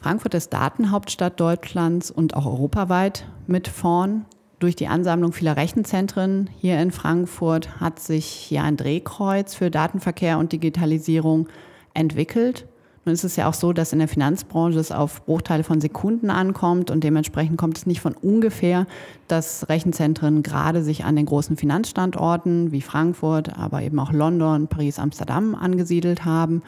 Frankfurt 0.00 0.34
ist 0.34 0.52
Datenhauptstadt 0.52 1.40
Deutschlands 1.40 2.10
und 2.10 2.34
auch 2.34 2.46
europaweit 2.46 3.26
mit 3.46 3.68
vorn. 3.68 4.26
Durch 4.58 4.74
die 4.74 4.88
Ansammlung 4.88 5.32
vieler 5.32 5.56
Rechenzentren 5.56 6.50
hier 6.58 6.80
in 6.80 6.90
Frankfurt 6.90 7.80
hat 7.80 8.00
sich 8.00 8.26
hier 8.26 8.62
ein 8.62 8.76
Drehkreuz 8.76 9.54
für 9.54 9.70
Datenverkehr 9.70 10.38
und 10.38 10.52
Digitalisierung 10.52 11.48
entwickelt. 11.94 12.66
Nun 13.08 13.14
ist 13.14 13.24
es 13.24 13.36
ja 13.36 13.48
auch 13.48 13.54
so, 13.54 13.72
dass 13.72 13.94
in 13.94 14.00
der 14.00 14.06
Finanzbranche 14.06 14.78
es 14.78 14.92
auf 14.92 15.24
Bruchteile 15.24 15.64
von 15.64 15.80
Sekunden 15.80 16.28
ankommt 16.28 16.90
und 16.90 17.02
dementsprechend 17.02 17.56
kommt 17.56 17.78
es 17.78 17.86
nicht 17.86 18.02
von 18.02 18.12
ungefähr, 18.12 18.86
dass 19.28 19.66
Rechenzentren 19.70 20.42
gerade 20.42 20.82
sich 20.82 21.06
an 21.06 21.16
den 21.16 21.24
großen 21.24 21.56
Finanzstandorten 21.56 22.70
wie 22.70 22.82
Frankfurt, 22.82 23.56
aber 23.58 23.80
eben 23.80 23.98
auch 23.98 24.12
London, 24.12 24.68
Paris, 24.68 24.98
Amsterdam 24.98 25.54
angesiedelt 25.54 26.26
haben. 26.26 26.60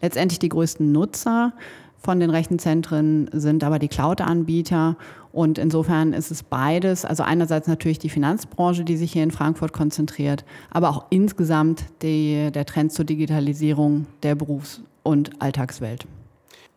Letztendlich 0.00 0.38
die 0.38 0.50
größten 0.50 0.92
Nutzer 0.92 1.54
von 1.98 2.20
den 2.20 2.30
Rechenzentren 2.30 3.28
sind 3.32 3.64
aber 3.64 3.80
die 3.80 3.88
Cloud-Anbieter. 3.88 4.96
Und 5.32 5.58
insofern 5.58 6.12
ist 6.12 6.30
es 6.30 6.44
beides. 6.44 7.04
Also 7.04 7.24
einerseits 7.24 7.66
natürlich 7.66 7.98
die 7.98 8.10
Finanzbranche, 8.10 8.84
die 8.84 8.96
sich 8.96 9.12
hier 9.12 9.24
in 9.24 9.32
Frankfurt 9.32 9.72
konzentriert, 9.72 10.44
aber 10.70 10.88
auch 10.88 11.06
insgesamt 11.10 11.86
die, 12.02 12.52
der 12.52 12.64
Trend 12.64 12.92
zur 12.92 13.04
Digitalisierung 13.04 14.06
der 14.22 14.36
Berufs- 14.36 14.82
und 15.02 15.40
Alltagswelt. 15.40 16.06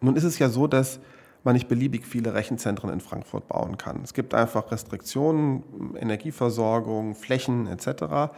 Nun 0.01 0.15
ist 0.15 0.23
es 0.23 0.39
ja 0.39 0.49
so, 0.49 0.67
dass 0.67 0.99
man 1.43 1.53
nicht 1.53 1.67
beliebig 1.67 2.05
viele 2.05 2.33
Rechenzentren 2.33 2.89
in 2.89 3.01
Frankfurt 3.01 3.47
bauen 3.47 3.77
kann. 3.77 4.01
Es 4.03 4.13
gibt 4.13 4.33
einfach 4.33 4.71
Restriktionen, 4.71 5.63
Energieversorgung, 5.99 7.15
Flächen 7.15 7.67
etc. 7.67 8.33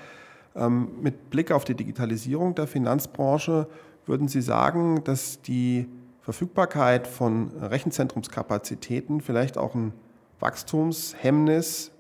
Ähm, 0.55 0.89
mit 1.01 1.29
Blick 1.29 1.51
auf 1.51 1.65
die 1.65 1.75
Digitalisierung 1.75 2.55
der 2.55 2.67
Finanzbranche 2.67 3.67
würden 4.05 4.27
Sie 4.27 4.41
sagen, 4.41 5.03
dass 5.03 5.41
die 5.41 5.87
Verfügbarkeit 6.21 7.07
von 7.07 7.51
Rechenzentrumskapazitäten 7.59 9.21
vielleicht 9.21 9.57
auch 9.57 9.75
ein 9.75 9.93
Wachstumshemmnis 10.39 11.91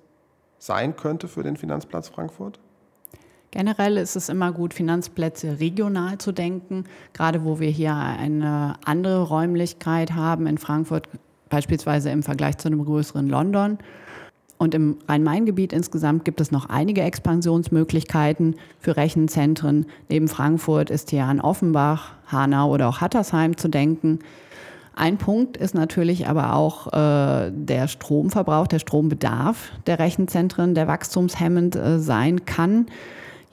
sein 0.57 0.95
könnte 0.95 1.27
für 1.27 1.43
den 1.43 1.57
Finanzplatz 1.57 2.09
Frankfurt? 2.09 2.59
Generell 3.55 3.95
ist 3.95 4.17
es 4.17 4.27
immer 4.27 4.51
gut, 4.51 4.73
Finanzplätze 4.73 5.61
regional 5.61 6.17
zu 6.17 6.33
denken, 6.33 6.83
gerade 7.13 7.45
wo 7.45 7.61
wir 7.61 7.69
hier 7.69 7.95
eine 7.95 8.75
andere 8.83 9.21
Räumlichkeit 9.21 10.13
haben 10.13 10.45
in 10.45 10.57
Frankfurt, 10.57 11.07
beispielsweise 11.47 12.09
im 12.09 12.21
Vergleich 12.21 12.57
zu 12.57 12.67
einem 12.67 12.83
größeren 12.83 13.29
London. 13.29 13.77
Und 14.57 14.75
im 14.75 14.97
Rhein-Main-Gebiet 15.07 15.71
insgesamt 15.71 16.25
gibt 16.25 16.41
es 16.41 16.51
noch 16.51 16.65
einige 16.67 17.01
Expansionsmöglichkeiten 17.03 18.55
für 18.79 18.97
Rechenzentren. 18.97 19.85
Neben 20.09 20.27
Frankfurt 20.27 20.89
ist 20.89 21.11
hier 21.11 21.23
an 21.23 21.39
Offenbach, 21.39 22.11
Hanau 22.27 22.73
oder 22.73 22.89
auch 22.89 22.99
Hattersheim 22.99 23.55
zu 23.55 23.69
denken. 23.69 24.19
Ein 24.95 25.17
Punkt 25.17 25.55
ist 25.55 25.75
natürlich 25.75 26.27
aber 26.27 26.55
auch 26.55 26.87
äh, 26.87 27.51
der 27.53 27.87
Stromverbrauch, 27.87 28.67
der 28.67 28.79
Strombedarf 28.79 29.71
der 29.87 29.99
Rechenzentren, 29.99 30.75
der 30.75 30.89
wachstumshemmend 30.89 31.77
äh, 31.77 31.99
sein 31.99 32.43
kann. 32.43 32.87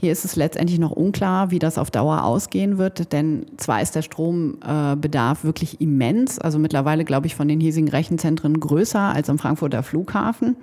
Hier 0.03 0.11
ist 0.11 0.25
es 0.25 0.35
letztendlich 0.35 0.81
noch 0.81 0.91
unklar, 0.91 1.53
wie 1.53 1.61
das 1.61 1.79
auf 1.79 1.93
Dauer 1.93 2.25
ausgehen 2.25 2.77
wird, 2.77 3.13
denn 3.13 3.47
zwar 3.57 3.83
ist 3.83 3.95
der 3.95 4.03
Strombedarf 4.03 5.45
wirklich 5.45 5.81
immens, 5.81 6.41
also 6.41 6.59
mittlerweile 6.59 7.05
glaube 7.05 7.29
ich 7.29 7.37
von 7.37 7.47
den 7.47 7.61
hiesigen 7.61 7.89
Rechenzentren 7.89 8.59
größer 8.59 8.99
als 8.99 9.31
am 9.31 9.39
Frankfurter 9.39 9.85
Flughafen. 9.85 10.57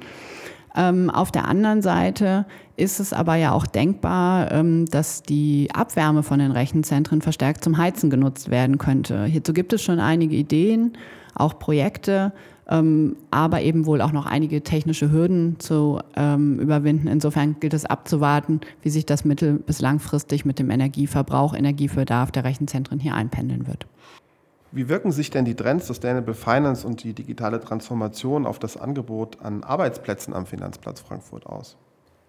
Ähm, 0.75 1.09
auf 1.09 1.31
der 1.31 1.47
anderen 1.47 1.81
Seite 1.81 2.47
ist 2.75 2.99
es 2.99 3.13
aber 3.13 3.35
ja 3.35 3.53
auch 3.53 3.65
denkbar, 3.65 4.51
ähm, 4.51 4.87
dass 4.87 5.23
die 5.23 5.69
Abwärme 5.73 6.21
von 6.21 6.39
den 6.39 6.51
Rechenzentren 6.51 7.21
verstärkt 7.21 7.63
zum 7.63 7.77
Heizen 7.77 8.09
genutzt 8.09 8.51
werden 8.51 8.77
könnte. 8.77 9.23
Hierzu 9.23 9.53
gibt 9.53 9.71
es 9.71 9.81
schon 9.81 10.01
einige 10.01 10.35
Ideen, 10.35 10.97
auch 11.39 11.59
Projekte 11.59 12.33
ähm, 12.69 13.15
aber 13.31 13.61
eben 13.61 13.85
wohl 13.85 14.01
auch 14.01 14.11
noch 14.11 14.27
einige 14.27 14.61
technische 14.61 15.11
Hürden 15.11 15.59
zu 15.59 15.99
ähm, 16.15 16.59
überwinden. 16.59 17.07
Insofern 17.07 17.59
gilt 17.59 17.73
es 17.73 17.85
abzuwarten, 17.85 18.61
wie 18.83 18.89
sich 18.89 19.05
das 19.05 19.25
mittel- 19.25 19.59
bis 19.59 19.81
langfristig 19.81 20.45
mit 20.45 20.59
dem 20.59 20.69
Energieverbrauch, 20.69 21.55
Energiebedarf 21.55 22.31
der 22.31 22.43
Rechenzentren 22.43 22.99
hier 22.99 23.15
einpendeln 23.15 23.67
wird. 23.67 23.87
Wie 24.71 24.87
wirken 24.87 25.11
sich 25.11 25.31
denn 25.31 25.45
die 25.45 25.55
Trends 25.55 25.87
Sustainable 25.87 26.35
Finance 26.35 26.85
und 26.85 27.03
die 27.03 27.13
digitale 27.13 27.59
Transformation 27.59 28.45
auf 28.45 28.59
das 28.59 28.77
Angebot 28.77 29.41
an 29.41 29.63
Arbeitsplätzen 29.63 30.35
am 30.35 30.45
Finanzplatz 30.45 30.99
Frankfurt 31.01 31.47
aus? 31.47 31.75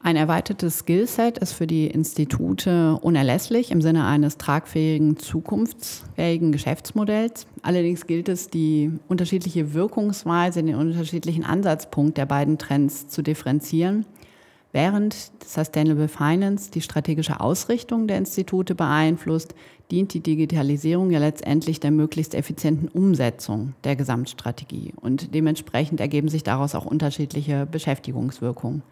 Ein 0.03 0.17
erweitertes 0.17 0.79
Skillset 0.79 1.37
ist 1.37 1.53
für 1.53 1.67
die 1.67 1.87
Institute 1.87 2.99
unerlässlich 3.03 3.71
im 3.71 3.83
Sinne 3.83 4.07
eines 4.07 4.39
tragfähigen, 4.39 5.19
zukunftsfähigen 5.19 6.53
Geschäftsmodells. 6.53 7.47
Allerdings 7.61 8.07
gilt 8.07 8.31
es, 8.31 8.49
die 8.49 8.93
unterschiedliche 9.09 9.75
Wirkungsweise, 9.75 10.63
den 10.63 10.75
unterschiedlichen 10.75 11.45
Ansatzpunkt 11.45 12.17
der 12.17 12.25
beiden 12.25 12.57
Trends 12.57 13.09
zu 13.09 13.21
differenzieren. 13.21 14.07
Während 14.73 15.15
Sustainable 15.45 16.09
Finance 16.09 16.71
die 16.71 16.81
strategische 16.81 17.39
Ausrichtung 17.39 18.07
der 18.07 18.17
Institute 18.17 18.75
beeinflusst, 18.75 19.55
dient 19.91 20.15
die 20.15 20.21
Digitalisierung 20.21 21.11
ja 21.11 21.19
letztendlich 21.19 21.79
der 21.79 21.91
möglichst 21.91 22.35
effizienten 22.35 22.89
Umsetzung 22.89 23.75
der 23.85 23.97
Gesamtstrategie. 23.97 24.95
Und 24.99 25.35
dementsprechend 25.35 26.01
ergeben 26.01 26.29
sich 26.29 26.43
daraus 26.43 26.75
auch 26.75 26.87
unterschiedliche 26.87 27.67
Beschäftigungswirkungen. 27.67 28.83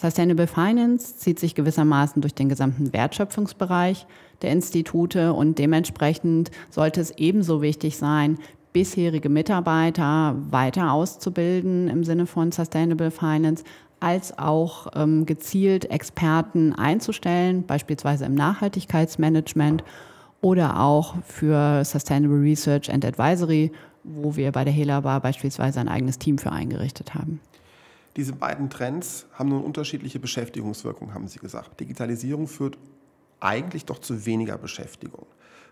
Sustainable 0.00 0.46
Finance 0.46 1.16
zieht 1.16 1.40
sich 1.40 1.56
gewissermaßen 1.56 2.22
durch 2.22 2.32
den 2.32 2.48
gesamten 2.48 2.92
Wertschöpfungsbereich 2.92 4.06
der 4.42 4.52
Institute 4.52 5.32
und 5.32 5.58
dementsprechend 5.58 6.52
sollte 6.70 7.00
es 7.00 7.10
ebenso 7.16 7.62
wichtig 7.62 7.96
sein, 7.96 8.38
bisherige 8.72 9.28
Mitarbeiter 9.28 10.36
weiter 10.50 10.92
auszubilden 10.92 11.88
im 11.88 12.04
Sinne 12.04 12.26
von 12.26 12.52
Sustainable 12.52 13.10
Finance, 13.10 13.64
als 13.98 14.38
auch 14.38 14.86
ähm, 14.94 15.26
gezielt 15.26 15.90
Experten 15.90 16.74
einzustellen, 16.76 17.64
beispielsweise 17.66 18.24
im 18.24 18.36
Nachhaltigkeitsmanagement 18.36 19.82
oder 20.40 20.78
auch 20.78 21.16
für 21.24 21.84
Sustainable 21.84 22.40
Research 22.40 22.88
and 22.92 23.04
Advisory, 23.04 23.72
wo 24.04 24.36
wir 24.36 24.52
bei 24.52 24.62
der 24.62 24.72
Helabar 24.72 25.20
beispielsweise 25.20 25.80
ein 25.80 25.88
eigenes 25.88 26.20
Team 26.20 26.38
für 26.38 26.52
eingerichtet 26.52 27.16
haben. 27.16 27.40
Diese 28.18 28.32
beiden 28.32 28.68
Trends 28.68 29.26
haben 29.32 29.50
nun 29.50 29.62
unterschiedliche 29.62 30.18
Beschäftigungswirkungen, 30.18 31.14
haben 31.14 31.28
Sie 31.28 31.38
gesagt. 31.38 31.78
Digitalisierung 31.78 32.48
führt 32.48 32.76
eigentlich 33.38 33.84
doch 33.84 34.00
zu 34.00 34.26
weniger 34.26 34.58
Beschäftigung. 34.58 35.24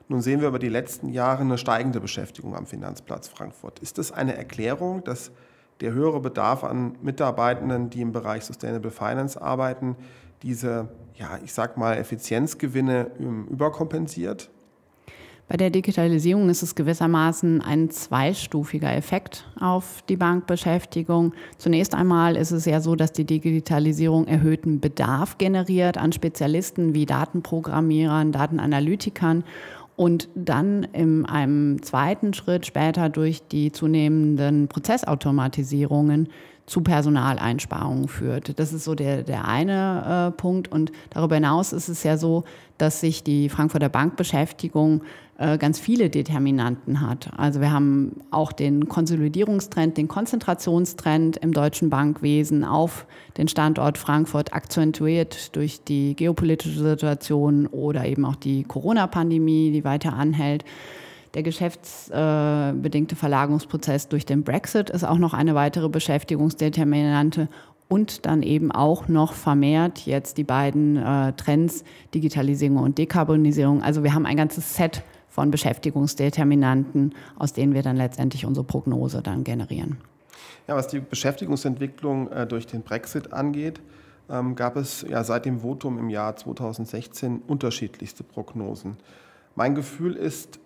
Nun 0.06 0.22
sehen 0.22 0.40
wir 0.40 0.46
über 0.46 0.60
die 0.60 0.68
letzten 0.68 1.08
Jahre 1.08 1.40
eine 1.40 1.58
steigende 1.58 1.98
Beschäftigung 1.98 2.54
am 2.54 2.66
Finanzplatz 2.66 3.26
Frankfurt. 3.26 3.80
Ist 3.80 3.98
das 3.98 4.12
eine 4.12 4.36
Erklärung, 4.36 5.02
dass 5.02 5.32
der 5.80 5.92
höhere 5.92 6.20
Bedarf 6.20 6.62
an 6.62 6.96
Mitarbeitenden, 7.02 7.90
die 7.90 8.00
im 8.00 8.12
Bereich 8.12 8.44
Sustainable 8.44 8.92
Finance 8.92 9.42
arbeiten, 9.42 9.96
diese, 10.42 10.88
ja, 11.16 11.40
ich 11.44 11.52
sag 11.52 11.76
mal, 11.76 11.96
Effizienzgewinne 11.96 13.10
überkompensiert? 13.50 14.50
Bei 15.48 15.56
der 15.56 15.70
Digitalisierung 15.70 16.48
ist 16.48 16.62
es 16.62 16.74
gewissermaßen 16.74 17.62
ein 17.62 17.88
zweistufiger 17.90 18.92
Effekt 18.92 19.44
auf 19.60 20.02
die 20.08 20.16
Bankbeschäftigung. 20.16 21.34
Zunächst 21.56 21.94
einmal 21.94 22.34
ist 22.34 22.50
es 22.50 22.64
ja 22.64 22.80
so, 22.80 22.96
dass 22.96 23.12
die 23.12 23.24
Digitalisierung 23.24 24.26
erhöhten 24.26 24.80
Bedarf 24.80 25.38
generiert 25.38 25.98
an 25.98 26.12
Spezialisten 26.12 26.94
wie 26.94 27.06
Datenprogrammierern, 27.06 28.32
Datenanalytikern 28.32 29.44
und 29.94 30.28
dann 30.34 30.82
in 30.92 31.24
einem 31.26 31.80
zweiten 31.80 32.34
Schritt 32.34 32.66
später 32.66 33.08
durch 33.08 33.46
die 33.46 33.70
zunehmenden 33.70 34.66
Prozessautomatisierungen 34.66 36.28
zu 36.66 36.80
Personaleinsparungen 36.80 38.08
führt. 38.08 38.58
Das 38.58 38.72
ist 38.72 38.84
so 38.84 38.94
der, 38.94 39.22
der 39.22 39.46
eine 39.46 40.32
äh, 40.34 40.36
Punkt. 40.36 40.70
Und 40.70 40.92
darüber 41.10 41.36
hinaus 41.36 41.72
ist 41.72 41.88
es 41.88 42.02
ja 42.02 42.16
so, 42.16 42.44
dass 42.76 43.00
sich 43.00 43.22
die 43.22 43.48
Frankfurter 43.48 43.88
Bankbeschäftigung 43.88 45.02
äh, 45.38 45.58
ganz 45.58 45.78
viele 45.78 46.10
Determinanten 46.10 47.00
hat. 47.00 47.30
Also 47.36 47.60
wir 47.60 47.70
haben 47.70 48.22
auch 48.30 48.52
den 48.52 48.88
Konsolidierungstrend, 48.88 49.96
den 49.96 50.08
Konzentrationstrend 50.08 51.36
im 51.36 51.52
deutschen 51.52 51.90
Bankwesen 51.90 52.64
auf 52.64 53.06
den 53.36 53.46
Standort 53.46 53.98
Frankfurt 53.98 54.52
akzentuiert 54.52 55.54
durch 55.54 55.84
die 55.84 56.16
geopolitische 56.16 56.82
Situation 56.82 57.66
oder 57.66 58.06
eben 58.06 58.24
auch 58.24 58.36
die 58.36 58.64
Corona-Pandemie, 58.64 59.70
die 59.72 59.84
weiter 59.84 60.14
anhält. 60.14 60.64
Der 61.36 61.42
geschäftsbedingte 61.42 63.14
Verlagerungsprozess 63.14 64.08
durch 64.08 64.24
den 64.24 64.42
Brexit 64.42 64.88
ist 64.88 65.04
auch 65.04 65.18
noch 65.18 65.34
eine 65.34 65.54
weitere 65.54 65.90
Beschäftigungsdeterminante 65.90 67.50
und 67.88 68.24
dann 68.24 68.42
eben 68.42 68.72
auch 68.72 69.06
noch 69.08 69.34
vermehrt 69.34 70.06
jetzt 70.06 70.38
die 70.38 70.44
beiden 70.44 70.96
äh, 70.96 71.34
Trends 71.34 71.84
Digitalisierung 72.14 72.78
und 72.78 72.96
Dekarbonisierung. 72.96 73.82
Also 73.82 74.02
wir 74.02 74.14
haben 74.14 74.24
ein 74.24 74.38
ganzes 74.38 74.76
Set 74.76 75.02
von 75.28 75.50
Beschäftigungsdeterminanten, 75.50 77.14
aus 77.38 77.52
denen 77.52 77.74
wir 77.74 77.82
dann 77.82 77.98
letztendlich 77.98 78.46
unsere 78.46 78.64
Prognose 78.64 79.20
dann 79.20 79.44
generieren. 79.44 79.98
Ja, 80.66 80.74
was 80.74 80.88
die 80.88 81.00
Beschäftigungsentwicklung 81.00 82.32
äh, 82.32 82.46
durch 82.46 82.66
den 82.66 82.80
Brexit 82.80 83.34
angeht, 83.34 83.82
ähm, 84.30 84.56
gab 84.56 84.76
es 84.76 85.04
ja 85.06 85.22
seit 85.22 85.44
dem 85.44 85.60
Votum 85.60 85.98
im 85.98 86.08
Jahr 86.08 86.34
2016 86.34 87.42
unterschiedlichste 87.46 88.24
Prognosen. 88.24 88.96
Mein 89.54 89.74
Gefühl 89.74 90.14
ist, 90.14 90.60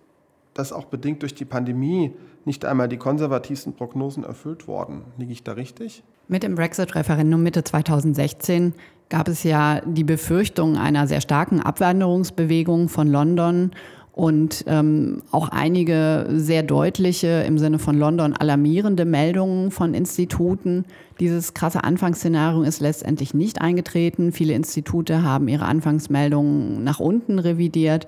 dass 0.53 0.73
auch 0.73 0.85
bedingt 0.85 1.21
durch 1.21 1.35
die 1.35 1.45
Pandemie 1.45 2.13
nicht 2.45 2.65
einmal 2.65 2.89
die 2.89 2.97
konservativsten 2.97 3.73
Prognosen 3.73 4.23
erfüllt 4.23 4.67
worden. 4.67 5.03
Liege 5.17 5.31
ich 5.31 5.43
da 5.43 5.53
richtig? 5.53 6.03
Mit 6.27 6.43
dem 6.43 6.55
Brexit-Referendum 6.55 7.43
Mitte 7.43 7.63
2016 7.63 8.73
gab 9.09 9.27
es 9.27 9.43
ja 9.43 9.81
die 9.85 10.03
Befürchtung 10.03 10.77
einer 10.77 11.07
sehr 11.07 11.21
starken 11.21 11.59
Abwanderungsbewegung 11.59 12.89
von 12.89 13.07
London 13.07 13.71
und 14.13 14.65
ähm, 14.67 15.23
auch 15.31 15.49
einige 15.49 16.27
sehr 16.31 16.63
deutliche 16.63 17.43
im 17.43 17.57
Sinne 17.57 17.79
von 17.79 17.97
London 17.97 18.33
alarmierende 18.33 19.05
Meldungen 19.05 19.71
von 19.71 19.93
Instituten. 19.93 20.85
Dieses 21.19 21.53
krasse 21.53 21.83
Anfangsszenario 21.83 22.63
ist 22.63 22.81
letztendlich 22.81 23.33
nicht 23.33 23.61
eingetreten. 23.61 24.31
Viele 24.31 24.53
Institute 24.53 25.23
haben 25.23 25.47
ihre 25.47 25.65
Anfangsmeldungen 25.65 26.83
nach 26.83 26.99
unten 26.99 27.39
revidiert. 27.39 28.07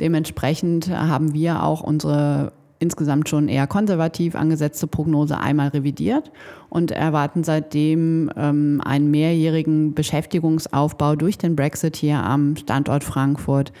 Dementsprechend 0.00 0.90
haben 0.90 1.32
wir 1.34 1.62
auch 1.62 1.80
unsere 1.82 2.52
insgesamt 2.78 3.28
schon 3.28 3.48
eher 3.48 3.66
konservativ 3.66 4.34
angesetzte 4.34 4.86
Prognose 4.86 5.38
einmal 5.38 5.68
revidiert 5.68 6.30
und 6.68 6.90
erwarten 6.90 7.42
seitdem 7.42 8.30
ähm, 8.36 8.82
einen 8.84 9.10
mehrjährigen 9.10 9.94
Beschäftigungsaufbau 9.94 11.16
durch 11.16 11.38
den 11.38 11.56
Brexit 11.56 11.96
hier 11.96 12.18
am 12.18 12.56
Standort 12.56 13.04
Frankfurt 13.04 13.72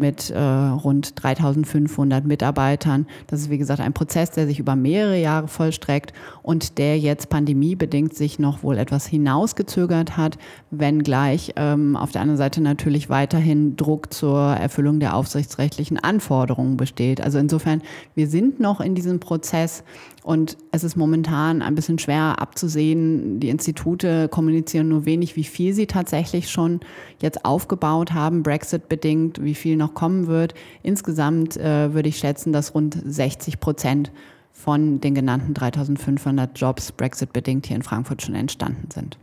mit 0.00 0.30
äh, 0.30 0.40
rund 0.40 1.22
3500 1.22 2.24
Mitarbeitern. 2.24 3.06
Das 3.28 3.40
ist, 3.40 3.50
wie 3.50 3.58
gesagt, 3.58 3.80
ein 3.80 3.92
Prozess, 3.92 4.30
der 4.30 4.46
sich 4.46 4.58
über 4.58 4.74
mehrere 4.74 5.18
Jahre 5.18 5.46
vollstreckt 5.46 6.12
und 6.42 6.78
der 6.78 6.98
jetzt 6.98 7.28
pandemiebedingt 7.28 8.14
sich 8.14 8.38
noch 8.38 8.62
wohl 8.62 8.78
etwas 8.78 9.06
hinausgezögert 9.06 10.16
hat, 10.16 10.38
wenngleich 10.70 11.52
ähm, 11.56 11.96
auf 11.96 12.10
der 12.10 12.22
anderen 12.22 12.38
Seite 12.38 12.60
natürlich 12.60 13.08
weiterhin 13.08 13.76
Druck 13.76 14.12
zur 14.12 14.40
Erfüllung 14.40 14.98
der 14.98 15.14
aufsichtsrechtlichen 15.14 15.98
Anforderungen 15.98 16.76
besteht. 16.76 17.20
Also 17.20 17.38
insofern, 17.38 17.82
wir 18.14 18.26
sind 18.26 18.58
noch 18.58 18.80
in 18.80 18.94
diesem 18.94 19.20
Prozess 19.20 19.84
und 20.22 20.56
es 20.70 20.84
ist 20.84 20.96
momentan 20.96 21.62
ein 21.62 21.74
bisschen 21.74 21.98
schwer 21.98 22.40
abzusehen. 22.40 23.40
Die 23.40 23.48
Institute 23.48 24.28
kommunizieren 24.28 24.88
nur 24.88 25.06
wenig, 25.06 25.36
wie 25.36 25.44
viel 25.44 25.72
sie 25.72 25.86
tatsächlich 25.86 26.50
schon 26.50 26.80
jetzt 27.20 27.44
aufgebaut 27.44 28.12
haben, 28.12 28.42
Brexit 28.42 28.88
bedingt, 28.88 29.42
wie 29.42 29.54
viel 29.54 29.76
noch 29.76 29.94
kommen 29.94 30.26
wird. 30.26 30.54
Insgesamt 30.82 31.56
äh, 31.56 31.94
würde 31.94 32.08
ich 32.08 32.18
schätzen, 32.18 32.52
dass 32.52 32.74
rund 32.74 33.00
60 33.04 33.60
Prozent 33.60 34.12
von 34.52 35.00
den 35.00 35.14
genannten 35.14 35.54
3500 35.54 36.58
Jobs 36.58 36.92
Brexit 36.92 37.32
bedingt 37.32 37.66
hier 37.66 37.76
in 37.76 37.82
Frankfurt 37.82 38.22
schon 38.22 38.34
entstanden 38.34 38.88
sind. 38.92 39.16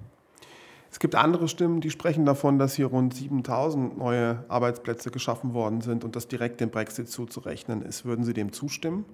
Es 0.92 1.00
gibt 1.00 1.16
andere 1.16 1.48
Stimmen, 1.48 1.82
die 1.82 1.90
sprechen 1.90 2.26
davon, 2.26 2.60
dass 2.60 2.76
hier 2.76 2.88
rund 2.88 3.14
7000 3.14 3.98
neue 3.98 4.44
Arbeitsplätze 4.48 5.12
geschaffen 5.12 5.54
worden 5.54 5.82
sind 5.82 6.04
und 6.04 6.16
das 6.16 6.28
direkt 6.28 6.62
dem 6.62 6.70
Brexit 6.70 7.10
zuzurechnen 7.10 7.82
ist. 7.82 8.06
Würden 8.06 8.24
Sie 8.24 8.34
dem 8.34 8.52
zustimmen? 8.52 9.06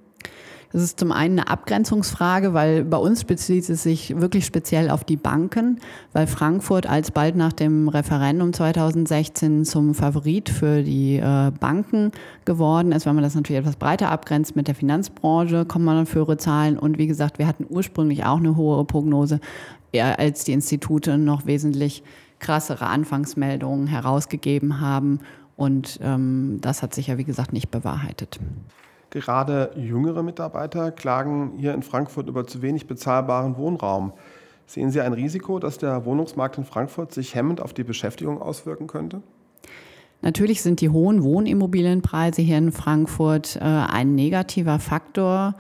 Das 0.71 0.81
ist 0.81 0.99
zum 0.99 1.11
einen 1.11 1.37
eine 1.37 1.49
Abgrenzungsfrage, 1.49 2.55
weil 2.55 2.83
bei 2.83 2.97
uns 2.97 3.25
bezieht 3.25 3.69
es 3.69 3.83
sich 3.83 4.19
wirklich 4.19 4.43
speziell 4.43 4.89
auf 4.89 5.03
die 5.03 5.17
Banken, 5.17 5.79
weil 6.13 6.25
Frankfurt 6.25 6.87
alsbald 6.87 7.35
nach 7.35 7.53
dem 7.53 7.89
Referendum 7.89 8.53
2016 8.53 9.65
zum 9.65 9.93
Favorit 9.93 10.49
für 10.49 10.81
die 10.81 11.17
äh, 11.17 11.51
Banken 11.59 12.11
geworden 12.45 12.91
ist. 12.91 13.05
Wenn 13.05 13.13
man 13.13 13.23
das 13.23 13.35
natürlich 13.35 13.59
etwas 13.59 13.75
breiter 13.75 14.09
abgrenzt 14.09 14.55
mit 14.55 14.67
der 14.67 14.73
Finanzbranche, 14.73 15.65
kommt 15.65 15.85
man 15.85 16.01
auf 16.01 16.15
höhere 16.15 16.37
Zahlen. 16.37 16.79
Und 16.79 16.97
wie 16.97 17.07
gesagt, 17.07 17.37
wir 17.37 17.45
hatten 17.45 17.67
ursprünglich 17.69 18.25
auch 18.25 18.37
eine 18.37 18.55
hohe 18.55 18.83
Prognose, 18.85 19.39
als 20.01 20.43
die 20.43 20.53
Institute 20.53 21.17
noch 21.17 21.45
wesentlich 21.45 22.03
krassere 22.39 22.87
Anfangsmeldungen 22.87 23.87
herausgegeben 23.87 24.79
haben. 24.79 25.19
Und 25.55 25.99
ähm, 26.01 26.59
das 26.61 26.81
hat 26.81 26.93
sich 26.93 27.07
ja, 27.07 27.17
wie 27.17 27.23
gesagt, 27.23 27.53
nicht 27.53 27.71
bewahrheitet. 27.71 28.39
Gerade 29.11 29.71
jüngere 29.75 30.23
Mitarbeiter 30.23 30.91
klagen 30.91 31.53
hier 31.57 31.73
in 31.73 31.83
Frankfurt 31.83 32.27
über 32.27 32.47
zu 32.47 32.61
wenig 32.61 32.87
bezahlbaren 32.87 33.57
Wohnraum. 33.57 34.13
Sehen 34.65 34.89
Sie 34.89 35.01
ein 35.01 35.13
Risiko, 35.13 35.59
dass 35.59 35.77
der 35.77 36.05
Wohnungsmarkt 36.05 36.57
in 36.57 36.63
Frankfurt 36.63 37.13
sich 37.13 37.35
hemmend 37.35 37.61
auf 37.61 37.73
die 37.73 37.83
Beschäftigung 37.83 38.41
auswirken 38.41 38.87
könnte? 38.87 39.21
Natürlich 40.21 40.61
sind 40.61 40.81
die 40.81 40.89
hohen 40.89 41.21
Wohnimmobilienpreise 41.21 42.41
hier 42.41 42.57
in 42.57 42.71
Frankfurt 42.71 43.57
äh, 43.57 43.59
ein 43.59 44.15
negativer 44.15 44.79
Faktor. 44.79 45.55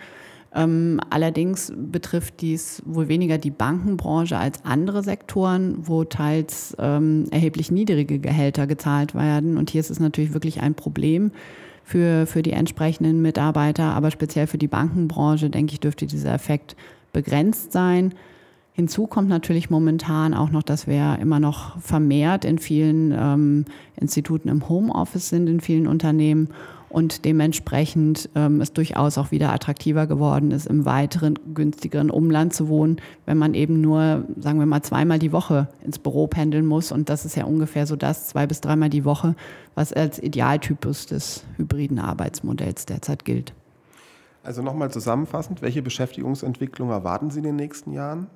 Ähm, 0.55 0.99
allerdings 1.09 1.73
betrifft 1.75 2.41
dies 2.41 2.83
wohl 2.85 3.07
weniger 3.07 3.39
die 3.39 3.49
Bankenbranche 3.49 4.37
als 4.37 4.63
andere 4.63 5.01
Sektoren, 5.01 5.77
wo 5.87 6.03
teils 6.03 6.75
ähm, 6.79 7.25
erheblich 7.31 7.71
niedrige 7.71 8.19
Gehälter 8.19 8.67
gezahlt 8.67 9.15
werden. 9.15 9.57
Und 9.57 9.71
hier 9.71 9.81
ist 9.81 9.89
es 9.89 9.99
natürlich 9.99 10.33
wirklich 10.33 10.61
ein 10.61 10.75
Problem 10.75 11.31
für, 11.83 12.27
für 12.27 12.43
die 12.43 12.51
entsprechenden 12.51 13.21
Mitarbeiter. 13.21 13.95
Aber 13.95 14.11
speziell 14.11 14.45
für 14.45 14.59
die 14.59 14.67
Bankenbranche, 14.67 15.49
denke 15.49 15.73
ich, 15.73 15.79
dürfte 15.79 16.05
dieser 16.05 16.33
Effekt 16.33 16.75
begrenzt 17.13 17.71
sein. 17.71 18.13
Hinzu 18.73 19.05
kommt 19.05 19.29
natürlich 19.29 19.69
momentan 19.69 20.33
auch 20.33 20.49
noch, 20.49 20.63
dass 20.63 20.87
wir 20.87 21.19
immer 21.21 21.39
noch 21.39 21.79
vermehrt 21.79 22.43
in 22.43 22.57
vielen 22.57 23.11
ähm, 23.11 23.65
Instituten 23.95 24.49
im 24.49 24.67
Homeoffice 24.67 25.29
sind, 25.29 25.47
in 25.47 25.59
vielen 25.59 25.87
Unternehmen 25.87 26.49
und 26.93 27.25
dementsprechend 27.25 28.29
ähm, 28.35 28.61
es 28.61 28.71
durchaus 28.71 29.17
auch 29.17 29.31
wieder 29.31 29.51
attraktiver 29.51 30.05
geworden 30.05 30.51
ist, 30.51 30.67
im 30.67 30.85
weiteren 30.85 31.39
günstigeren 31.55 32.11
Umland 32.11 32.53
zu 32.53 32.67
wohnen, 32.67 32.97
wenn 33.25 33.39
man 33.39 33.55
eben 33.55 33.81
nur, 33.81 34.25
sagen 34.37 34.59
wir 34.59 34.67
mal, 34.67 34.83
zweimal 34.83 35.17
die 35.17 35.31
Woche 35.31 35.67
ins 35.83 35.97
Büro 35.97 36.27
pendeln 36.27 36.67
muss. 36.67 36.91
Und 36.91 37.09
das 37.09 37.25
ist 37.25 37.35
ja 37.35 37.45
ungefähr 37.45 37.87
so 37.87 37.95
das, 37.95 38.27
zwei 38.27 38.45
bis 38.45 38.61
dreimal 38.61 38.91
die 38.91 39.05
Woche, 39.05 39.35
was 39.73 39.91
als 39.91 40.21
Idealtypus 40.21 41.07
des 41.07 41.43
hybriden 41.57 41.97
Arbeitsmodells 41.97 42.85
derzeit 42.85 43.25
gilt. 43.25 43.55
Also 44.43 44.61
nochmal 44.61 44.91
zusammenfassend, 44.91 45.63
welche 45.63 45.81
Beschäftigungsentwicklung 45.81 46.91
erwarten 46.91 47.31
Sie 47.31 47.39
in 47.39 47.45
den 47.45 47.55
nächsten 47.55 47.91
Jahren? 47.91 48.27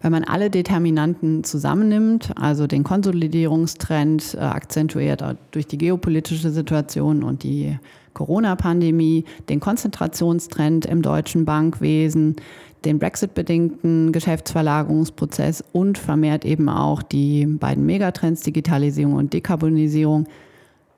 Wenn 0.00 0.12
man 0.12 0.24
alle 0.24 0.48
Determinanten 0.48 1.42
zusammennimmt, 1.42 2.30
also 2.36 2.66
den 2.66 2.84
Konsolidierungstrend 2.84 4.34
äh, 4.34 4.38
akzentuiert 4.38 5.24
durch 5.50 5.66
die 5.66 5.78
geopolitische 5.78 6.50
Situation 6.50 7.24
und 7.24 7.42
die 7.42 7.76
Corona-Pandemie, 8.14 9.24
den 9.48 9.60
Konzentrationstrend 9.60 10.86
im 10.86 11.02
deutschen 11.02 11.44
Bankwesen, 11.44 12.36
den 12.84 13.00
Brexit-bedingten 13.00 14.12
Geschäftsverlagerungsprozess 14.12 15.64
und 15.72 15.98
vermehrt 15.98 16.44
eben 16.44 16.68
auch 16.68 17.02
die 17.02 17.46
beiden 17.46 17.84
Megatrends 17.84 18.42
Digitalisierung 18.42 19.14
und 19.14 19.32
Dekarbonisierung. 19.32 20.26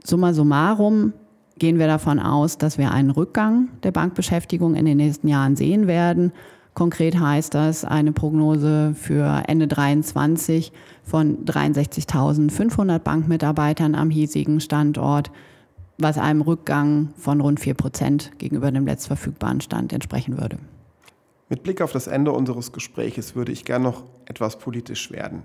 Summa 0.04 0.34
summarum 0.34 1.14
gehen 1.58 1.78
wir 1.78 1.86
davon 1.86 2.18
aus, 2.18 2.58
dass 2.58 2.76
wir 2.76 2.90
einen 2.90 3.10
Rückgang 3.10 3.68
der 3.82 3.92
Bankbeschäftigung 3.92 4.74
in 4.74 4.84
den 4.84 4.98
nächsten 4.98 5.28
Jahren 5.28 5.56
sehen 5.56 5.86
werden 5.86 6.32
Konkret 6.74 7.18
heißt 7.18 7.54
das 7.54 7.84
eine 7.84 8.12
Prognose 8.12 8.94
für 8.94 9.42
Ende 9.46 9.66
23 9.66 10.72
von 11.02 11.44
63.500 11.44 12.98
Bankmitarbeitern 13.00 13.94
am 13.94 14.10
hiesigen 14.10 14.60
Standort 14.60 15.30
was 16.00 16.18
einem 16.18 16.40
Rückgang 16.40 17.12
von 17.16 17.40
rund 17.40 17.60
4 17.60 17.74
Prozent 17.74 18.32
gegenüber 18.38 18.70
dem 18.70 18.86
letztverfügbaren 18.86 19.60
Stand 19.60 19.92
entsprechen 19.92 20.38
würde. 20.40 20.58
Mit 21.48 21.62
Blick 21.62 21.80
auf 21.82 21.92
das 21.92 22.06
Ende 22.06 22.32
unseres 22.32 22.72
Gespräches 22.72 23.34
würde 23.34 23.52
ich 23.52 23.64
gerne 23.64 23.84
noch 23.84 24.04
etwas 24.26 24.58
politisch 24.58 25.10
werden. 25.10 25.42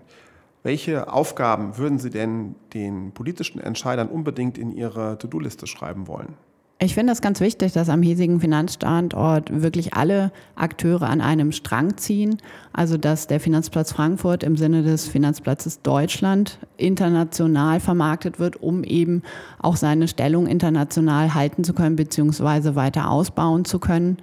Welche 0.64 1.12
Aufgaben 1.12 1.78
würden 1.78 2.00
Sie 2.00 2.10
denn 2.10 2.56
den 2.74 3.12
politischen 3.12 3.60
Entscheidern 3.60 4.08
unbedingt 4.08 4.58
in 4.58 4.72
Ihre 4.72 5.18
To-Do-Liste 5.18 5.68
schreiben 5.68 6.08
wollen? 6.08 6.34
Ich 6.78 6.94
finde 6.94 7.14
es 7.14 7.22
ganz 7.22 7.40
wichtig, 7.40 7.72
dass 7.72 7.88
am 7.88 8.02
hiesigen 8.02 8.42
Finanzstandort 8.42 9.62
wirklich 9.62 9.94
alle 9.94 10.34
Akteure 10.56 11.04
an 11.04 11.22
einem 11.22 11.54
Strang 11.54 11.96
ziehen. 11.96 12.38
Also 12.74 12.98
dass 12.98 13.28
der 13.28 13.40
Finanzplatz 13.40 13.94
Frankfurt 13.94 14.44
im 14.44 14.58
Sinne 14.58 14.84
des 14.84 15.08
Finanzplatzes 15.08 15.82
Deutschland 15.84 16.60
international 16.76 17.80
vermarktet 17.80 18.40
wird, 18.40 18.62
um 18.62 18.84
eben 18.84 19.24
auch 19.58 19.78
seine 19.78 20.10
Stellung 20.10 20.48
international 20.48 21.34
halten 21.34 21.64
zu 21.64 21.74
können 21.74 21.96
bzw. 21.96 22.76
weiter 22.76 23.10
ausbauen 23.10 23.64
zu 23.64 23.80
können. 23.80 24.18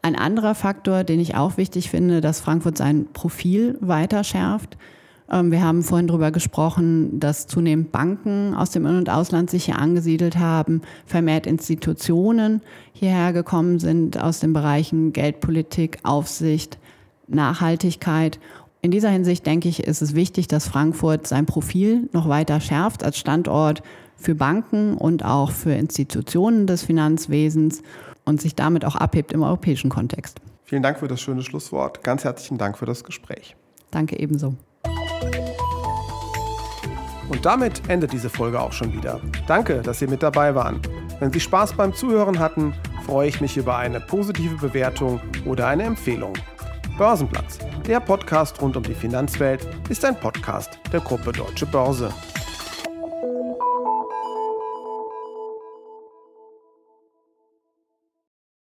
Ein 0.00 0.16
anderer 0.16 0.54
Faktor, 0.54 1.04
den 1.04 1.20
ich 1.20 1.34
auch 1.34 1.58
wichtig 1.58 1.90
finde, 1.90 2.22
dass 2.22 2.40
Frankfurt 2.40 2.78
sein 2.78 3.06
Profil 3.12 3.76
weiter 3.82 4.24
schärft. 4.24 4.78
Ähm, 5.30 5.50
wir 5.50 5.62
haben 5.62 5.82
vorhin 5.82 6.06
darüber 6.06 6.30
gesprochen, 6.30 7.18
dass 7.18 7.46
zunehmend 7.46 7.92
Banken 7.92 8.54
aus 8.54 8.70
dem 8.70 8.86
In- 8.86 8.96
und 8.96 9.10
Ausland 9.10 9.50
sich 9.50 9.66
hier 9.66 9.78
angesiedelt 9.78 10.38
haben, 10.38 10.82
vermehrt 11.04 11.46
Institutionen 11.46 12.62
hierher 12.92 13.32
gekommen 13.32 13.78
sind 13.78 14.20
aus 14.20 14.40
den 14.40 14.52
Bereichen 14.52 15.12
Geldpolitik, 15.12 15.98
Aufsicht, 16.02 16.78
Nachhaltigkeit. 17.28 18.38
In 18.82 18.90
dieser 18.90 19.10
Hinsicht 19.10 19.46
denke 19.46 19.68
ich, 19.68 19.82
ist 19.82 20.02
es 20.02 20.14
wichtig, 20.14 20.48
dass 20.48 20.68
Frankfurt 20.68 21.26
sein 21.26 21.46
Profil 21.46 22.08
noch 22.12 22.28
weiter 22.28 22.60
schärft 22.60 23.02
als 23.02 23.18
Standort 23.18 23.82
für 24.16 24.34
Banken 24.34 24.96
und 24.96 25.24
auch 25.24 25.50
für 25.50 25.72
Institutionen 25.72 26.66
des 26.66 26.82
Finanzwesens 26.82 27.82
und 28.24 28.40
sich 28.40 28.54
damit 28.54 28.84
auch 28.84 28.96
abhebt 28.96 29.32
im 29.32 29.42
europäischen 29.42 29.90
Kontext. 29.90 30.40
Vielen 30.64 30.82
Dank 30.82 30.98
für 30.98 31.08
das 31.08 31.20
schöne 31.20 31.42
Schlusswort. 31.42 32.02
Ganz 32.02 32.24
herzlichen 32.24 32.58
Dank 32.58 32.78
für 32.78 32.86
das 32.86 33.04
Gespräch. 33.04 33.56
Danke 33.90 34.18
ebenso. 34.18 34.54
Und 37.28 37.44
damit 37.44 37.88
endet 37.88 38.12
diese 38.12 38.30
Folge 38.30 38.60
auch 38.60 38.72
schon 38.72 38.92
wieder. 38.92 39.20
Danke, 39.46 39.82
dass 39.82 39.98
Sie 39.98 40.06
mit 40.06 40.22
dabei 40.22 40.54
waren. 40.54 40.80
Wenn 41.18 41.32
Sie 41.32 41.40
Spaß 41.40 41.72
beim 41.74 41.94
Zuhören 41.94 42.38
hatten, 42.38 42.74
freue 43.04 43.28
ich 43.28 43.40
mich 43.40 43.56
über 43.56 43.76
eine 43.76 44.00
positive 44.00 44.56
Bewertung 44.56 45.20
oder 45.44 45.68
eine 45.68 45.84
Empfehlung. 45.84 46.34
Börsenplatz, 46.98 47.58
der 47.86 48.00
Podcast 48.00 48.60
rund 48.62 48.76
um 48.76 48.82
die 48.82 48.94
Finanzwelt, 48.94 49.66
ist 49.88 50.04
ein 50.04 50.18
Podcast 50.18 50.78
der 50.92 51.00
Gruppe 51.00 51.32
Deutsche 51.32 51.66
Börse. 51.66 52.10